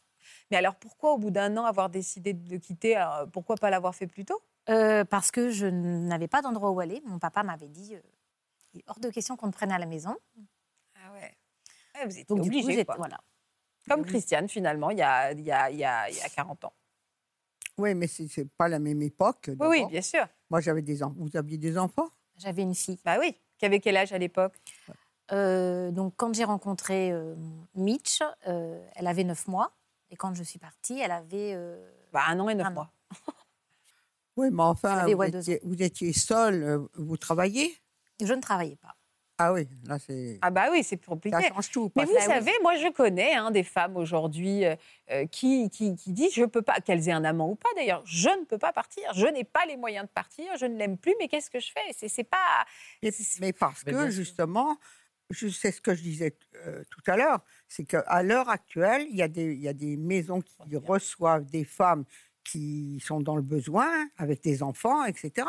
[0.50, 3.70] Mais alors pourquoi au bout d'un an avoir décidé de le quitter alors, Pourquoi pas
[3.70, 4.40] l'avoir fait plus tôt?
[4.68, 7.00] Euh, parce que je n'avais pas d'endroit où aller.
[7.06, 8.00] Mon papa m'avait dit euh,
[8.74, 10.16] il est hors de question qu'on te prenne à la maison.
[10.96, 11.36] Ah ouais.
[12.04, 12.72] vous étiez Donc, du coup, obligé.
[12.72, 12.96] j'étais- quoi.
[12.96, 13.18] voilà.
[13.88, 14.04] Comme.
[14.04, 16.64] Christiane finalement, il y a, il y a, il y a, il y a 40
[16.64, 16.72] ans.
[17.80, 19.50] Oui, mais c'est c'est pas la même époque.
[19.58, 20.26] Oui, bien sûr.
[20.50, 21.14] Moi, j'avais des enfants.
[21.18, 22.08] Vous aviez des enfants?
[22.38, 22.98] J'avais une fille.
[23.04, 23.36] Bah oui.
[23.58, 24.54] Qui avait quel âge à l'époque?
[25.32, 27.34] Euh, donc, quand j'ai rencontré euh,
[27.74, 29.72] Mitch, euh, elle avait 9 mois.
[30.10, 31.52] Et quand je suis partie, elle avait.
[31.54, 32.74] euh, bah, Un an et neuf Un an.
[32.74, 32.92] mois.
[34.36, 37.76] Oui, mais enfin, vous étiez, vous étiez seul, euh, vous travaillez?
[38.20, 38.96] Je ne travaillais pas.
[39.42, 40.38] Ah oui, là, c'est.
[40.42, 41.36] Ah bah oui, c'est compliqué.
[41.40, 41.90] Ça change tout.
[41.96, 44.76] Mais vous que- savez, moi je connais hein, des femmes aujourd'hui euh,
[45.10, 48.02] euh, qui, qui, qui disent, je peux pas, qu'elles aient un amant ou pas d'ailleurs,
[48.04, 50.98] je ne peux pas partir, je n'ai pas les moyens de partir, je ne l'aime
[50.98, 51.80] plus, mais qu'est-ce que je fais?
[51.96, 52.66] C'est c'est pas...
[53.02, 54.76] Mais, c'est- mais parce Mais que, justement,
[55.30, 56.36] je sais ce que je disais
[56.66, 59.72] euh, tout à l'heure, c'est qu'à l'heure actuelle, il y, a des- il y a
[59.72, 62.04] des maisons qui reçoivent des femmes
[62.44, 65.46] qui sont dans le besoin, avec des enfants, etc.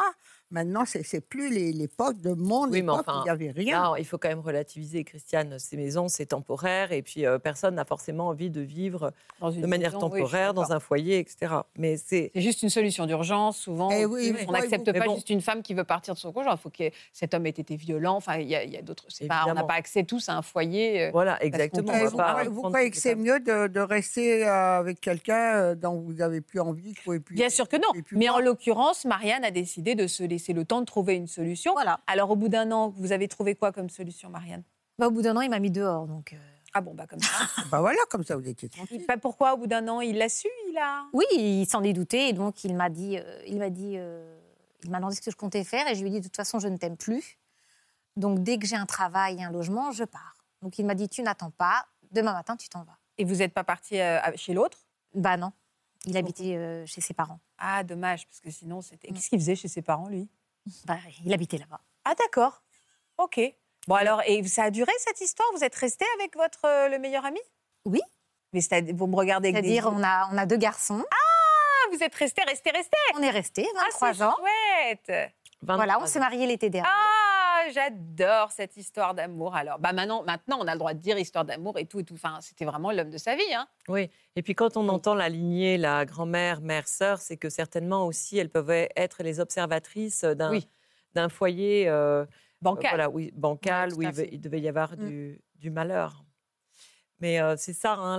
[0.51, 3.93] Maintenant, c'est plus l'époque de mon Oui, époque enfin, il n'y avait rien.
[3.97, 5.57] Il faut quand même relativiser, Christiane.
[5.59, 9.61] Ces maisons, c'est temporaire et puis euh, personne n'a forcément envie de vivre dans une
[9.61, 11.53] de manière oui, temporaire dans un foyer, etc.
[11.77, 13.89] Mais c'est juste une solution d'urgence, souvent.
[13.91, 15.15] Eh oui, on n'accepte pas bon.
[15.15, 16.53] juste une femme qui veut partir de son conjoint.
[16.55, 18.15] Il faut que cet homme ait été violent.
[18.17, 19.05] Enfin, il y a, il y a d'autres.
[19.47, 21.03] On n'a pas accès tous à un foyer.
[21.03, 21.93] euh, voilà, exactement.
[21.95, 24.99] Eh, on vous, pas croyez- vous croyez que c'est mieux de, de rester euh, avec
[24.99, 27.35] quelqu'un dont vous n'avez plus envie, vous plus.
[27.35, 28.01] Bien sûr que non.
[28.11, 31.73] Mais en l'occurrence, Marianne a décidé de se laisser le temps de trouver une solution.
[31.73, 31.99] Voilà.
[32.07, 34.63] Alors, au bout d'un an, vous avez trouvé quoi comme solution, Marianne?
[34.99, 36.07] Bah, au bout d'un an, il m'a mis dehors.
[36.07, 36.37] Donc, euh,
[36.73, 37.31] Ah bon, bah comme ça.
[37.71, 39.05] Bah voilà, comme ça, vous étiez tranquille.
[39.05, 41.03] Pas pourquoi, au bout d'un an, il l'a su Il a?
[41.13, 42.29] Oui, il s'en est douté.
[42.29, 43.17] Et donc, il m'a dit.
[43.17, 43.93] euh, il m'a dit.
[43.97, 44.37] euh,
[44.83, 45.87] il m'a demandé ce que je comptais faire.
[45.87, 47.37] Et je lui ai dit de toute façon, je ne t'aime plus.
[48.17, 50.35] Donc, dès que j'ai un travail et un logement, je pars.
[50.61, 51.85] Donc, il m'a dit tu n'attends pas.
[52.11, 52.97] Demain matin, tu t'en vas.
[53.17, 54.77] Et vous n'êtes pas parti euh, chez l'autre?
[55.13, 55.51] Bah non.
[56.05, 57.39] Il habitait euh, chez ses parents.
[57.59, 59.09] Ah, dommage, parce que sinon, c'était.
[59.09, 59.13] Mm.
[59.13, 60.27] Qu'est-ce qu'il faisait chez ses parents, lui?
[60.85, 61.79] Bah, il habitait là-bas.
[62.05, 62.61] Ah d'accord.
[63.17, 63.39] Ok.
[63.87, 65.47] Bon alors, et ça a duré cette histoire?
[65.55, 67.39] Vous êtes resté avec votre euh, le meilleur ami?
[67.85, 68.01] Oui.
[68.53, 71.03] Mais c'est- vous me regardez avec C'est-à-dire, on a, on a deux garçons.
[71.09, 72.97] Ah, vous êtes resté, resté, resté.
[73.15, 74.35] On est restés Ah, 23 c'est ans.
[74.37, 75.31] chouette.
[75.63, 76.89] 23 Voilà, on s'est mariés l'été dernier.
[76.91, 77.10] Ah,
[77.71, 79.55] j'adore cette histoire d'amour.
[79.55, 82.03] Alors, bah maintenant, maintenant, on a le droit de dire histoire d'amour et tout et
[82.03, 82.13] tout.
[82.13, 83.53] Enfin, c'était vraiment l'homme de sa vie.
[83.53, 83.67] Hein.
[83.87, 84.89] Oui, et puis quand on Oui.
[84.89, 89.39] entend la lignée, la grand-mère, mère, sœur, c'est que certainement aussi elles peuvent être les
[89.39, 90.67] observatrices d'un Oui.
[91.13, 92.25] d'un foyer euh,
[92.61, 92.89] Bancal.
[92.91, 95.07] voilà, oui, bancal tout où il, devait y avoir Mm.
[95.07, 96.23] du, du malheur.
[97.19, 98.17] Mais euh, c'est ça, hein,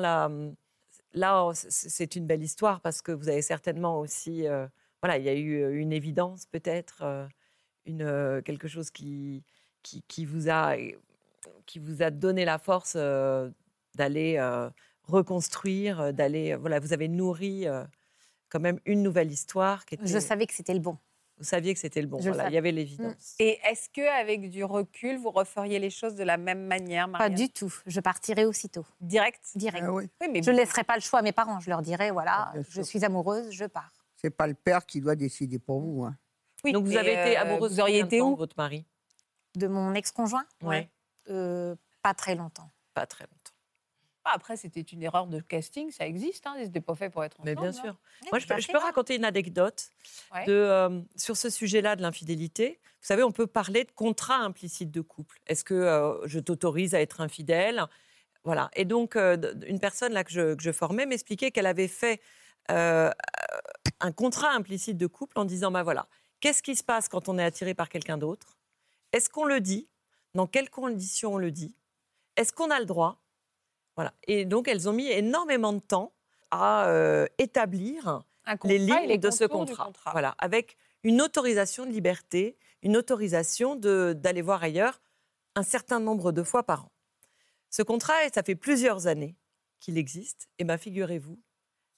[1.12, 4.66] là, c- c'est une belle histoire parce que vous avez certainement aussi, euh,
[5.02, 7.26] voilà, il y a eu euh, une évidence peut-être, euh,
[7.86, 9.42] une quelque chose qui,
[9.82, 10.76] qui, qui vous a
[11.66, 13.50] qui vous a donné la force euh,
[13.94, 14.68] d'aller euh,
[15.04, 17.84] reconstruire, d'aller, voilà, vous avez nourri euh,
[18.48, 20.06] quand même une nouvelle histoire qui était.
[20.06, 20.98] Je savais que c'était le bon.
[21.38, 22.20] Vous saviez que c'était le bon.
[22.20, 23.34] Je voilà, il y avait l'évidence.
[23.40, 27.30] Et est-ce que avec du recul, vous referiez les choses de la même manière, Pas
[27.30, 27.74] du tout.
[27.86, 29.40] Je partirai aussitôt, Direct?
[29.56, 29.84] Direct.
[29.86, 30.08] Ah oui.
[30.20, 31.58] Oui, mais Je ne laisserai pas le choix à mes parents.
[31.58, 33.92] Je leur dirai, voilà, Ah, je suis amoureuse, je pars.
[34.16, 36.04] C'est pas le père qui doit décider pour vous.
[36.04, 36.16] hein.
[36.64, 38.84] Oui, Donc vous mais, avez été euh, amoureuse Vous auriez été où de votre mari?
[39.56, 40.88] De mon ex-conjoint Ouais.
[41.30, 42.70] Euh, Pas très longtemps.
[42.94, 43.36] Pas très longtemps.
[44.24, 46.46] Ah, Après, c'était une erreur de casting, ça existe.
[46.46, 46.54] Hein.
[46.58, 47.70] Ils n'étaient pas faits pour être Mais ensemble.
[47.72, 47.82] bien hein.
[47.82, 47.96] sûr.
[48.30, 48.72] Moi, je peux, je fait.
[48.72, 49.88] peux raconter une anecdote
[50.32, 50.44] Ouais.
[50.46, 52.78] de, euh, sur ce sujet-là de l'infidélité.
[53.00, 55.40] Vous savez, on peut parler de contrat implicite de couple.
[55.48, 57.82] Est-ce que euh, je t'autorise à être infidèle?
[58.44, 58.70] Voilà.
[58.74, 59.36] Et donc, euh,
[59.66, 62.20] une personne là que je, que je formais m'expliquait qu'elle avait fait
[62.70, 63.10] euh,
[64.00, 66.06] un contrat implicite de couple en disant, bah voilà,
[66.42, 68.58] qu'est-ce qui se passe quand on est attiré par quelqu'un d'autre?
[69.12, 69.88] Est-ce qu'on le dit?
[70.34, 71.74] Dans quelles conditions on le dit?
[72.36, 73.22] Est-ce qu'on a le droit?
[73.96, 74.12] Voilà.
[74.24, 76.12] Et donc, elles ont mis énormément de temps
[76.50, 78.24] à euh, établir
[78.64, 79.90] les lignes les de ce contrat.
[80.12, 85.00] Voilà, avec une autorisation de liberté, une autorisation d'aller voir ailleurs
[85.54, 86.92] un certain nombre de fois par an.
[87.70, 89.36] Ce contrat, ça fait plusieurs années
[89.80, 90.48] qu'il existe.
[90.58, 91.38] Et bien, figurez-vous,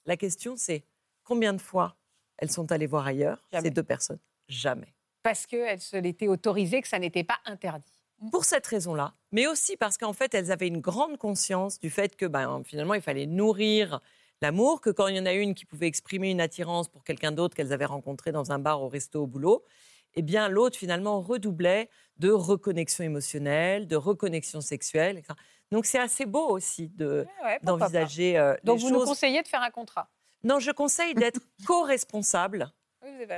[0.05, 0.85] la question c'est
[1.23, 1.95] combien de fois
[2.37, 3.69] elles sont allées voir ailleurs, Jamais.
[3.69, 4.19] ces deux personnes?
[4.47, 4.93] Jamais.
[5.23, 7.91] Parce qu'elles se l'étaient autorisées, que ça n'était pas interdit.
[8.31, 12.15] Pour cette raison-là, mais aussi parce qu'en fait, elles avaient une grande conscience du fait
[12.15, 13.99] que ben, finalement, il fallait nourrir
[14.41, 17.31] l'amour, que quand il y en a une qui pouvait exprimer une attirance pour quelqu'un
[17.31, 19.63] d'autre qu'elles avaient rencontré dans un bar, au resto, au boulot,
[20.13, 25.17] eh bien l'autre finalement redoublait de reconnexion émotionnelle, de reconnexion sexuelle.
[25.17, 25.33] etc.
[25.71, 29.09] Donc c'est assez beau aussi de- Ouais, ouais, d'envisager euh, Donc, les vous nous choses.
[29.09, 30.09] conseillez de faire un contrat?
[30.43, 32.71] Non, je conseille d'être co-responsable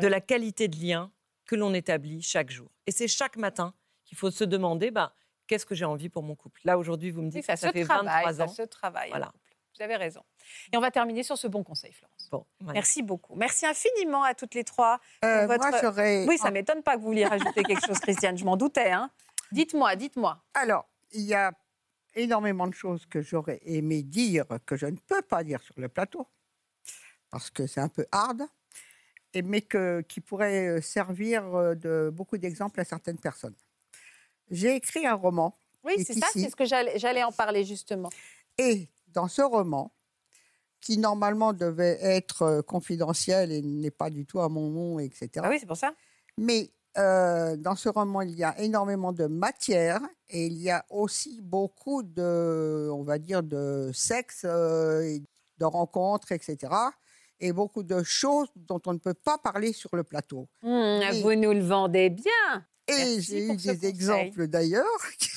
[0.02, 1.12] de la qualité de lien
[1.46, 2.70] que l'on établit chaque jour.
[2.86, 3.74] Et c'est chaque matin
[4.06, 5.14] qu'il faut se demander bah,
[5.48, 6.62] qu'est-ce que j'ai envie pour mon couple?
[6.66, 8.48] Là, aujourd'hui, vous me Oui, dites ça, que ça se fait travaille, 23 ça ans.
[8.56, 9.10] se travaille.
[9.10, 9.32] Voilà.
[9.76, 10.24] Vous avez raison.
[10.74, 12.30] Et on va terminer sur ce bon conseil, Florence.
[12.32, 12.46] Bon.
[12.74, 13.36] Merci beaucoup.
[13.36, 15.00] Merci infiniment à toutes les trois.
[15.24, 16.26] Euh, votre- Moi, j'aurais.
[16.28, 18.38] Oui, ça m'étonne pas que vous vouliez rajouter quelque chose, Christiane.
[18.38, 18.92] Je m'en doutais.
[18.92, 19.12] Hein.
[19.52, 20.44] Dites-moi, dites-moi.
[20.56, 21.52] Alors, il y a
[22.16, 25.88] énormément de choses que j'aurais aimé dire que je ne peux pas dire sur le
[25.90, 26.28] plateau,
[27.30, 28.42] parce que c'est un peu hard,
[29.34, 33.56] et, mais que, qui pourraient euh, servir euh, de beaucoup d'exemples à certaines personnes.
[34.50, 38.10] J'ai écrit un roman, Oui, c'est ça, c'est ce que j'allais en parler justement.
[38.58, 39.92] et dans ce roman,
[40.82, 45.30] qui normalement devait être euh, confidentiel et n'est pas du tout à mon nom, etc.
[45.44, 45.94] Ah oui, c'est pour ça.
[46.38, 50.00] Mais euh, dans ce roman, il y a énormément de matière
[50.30, 55.18] et il y a aussi beaucoup de, on va dire, de sexe, euh,
[55.58, 56.74] de rencontres, etc.
[57.40, 60.48] Et beaucoup de choses dont on ne peut pas parler sur le plateau.
[60.64, 61.22] Oui.
[61.22, 62.66] Vous nous le vendez bien.
[62.88, 63.86] Et j'ai eu des conseil.
[63.86, 64.86] exemples d'ailleurs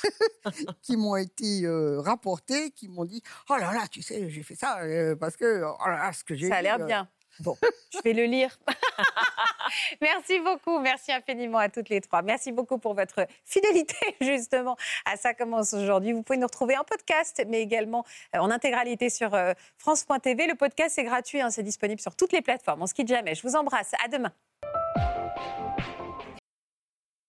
[0.83, 4.55] qui m'ont été euh, rapportés, qui m'ont dit Oh là là, tu sais, j'ai fait
[4.55, 7.09] ça euh, parce que oh là là, ce que j'ai Ça a l'air euh, bien.
[7.41, 7.57] Bon,
[7.93, 8.59] je vais le lire.
[10.01, 10.79] Merci beaucoup.
[10.79, 12.21] Merci infiniment à toutes les trois.
[12.21, 14.77] Merci beaucoup pour votre fidélité, justement,
[15.07, 16.13] à Ça commence aujourd'hui.
[16.13, 20.49] Vous pouvez nous retrouver en podcast, mais également euh, en intégralité sur euh, France.tv.
[20.49, 21.41] Le podcast, c'est gratuit.
[21.41, 22.83] hein, c'est disponible sur toutes les plateformes.
[22.83, 23.35] On se quitte jamais.
[23.35, 23.93] Je vous embrasse.
[24.05, 24.33] À demain.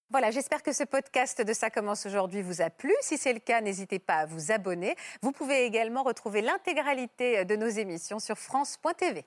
[0.09, 2.93] Voilà, j'espère que ce podcast de Ça commence aujourd'hui vous a plu.
[2.99, 4.97] Si c'est le cas, n'hésitez pas à vous abonner.
[5.21, 9.23] Vous pouvez également retrouver l'intégralité de nos émissions sur France.tv.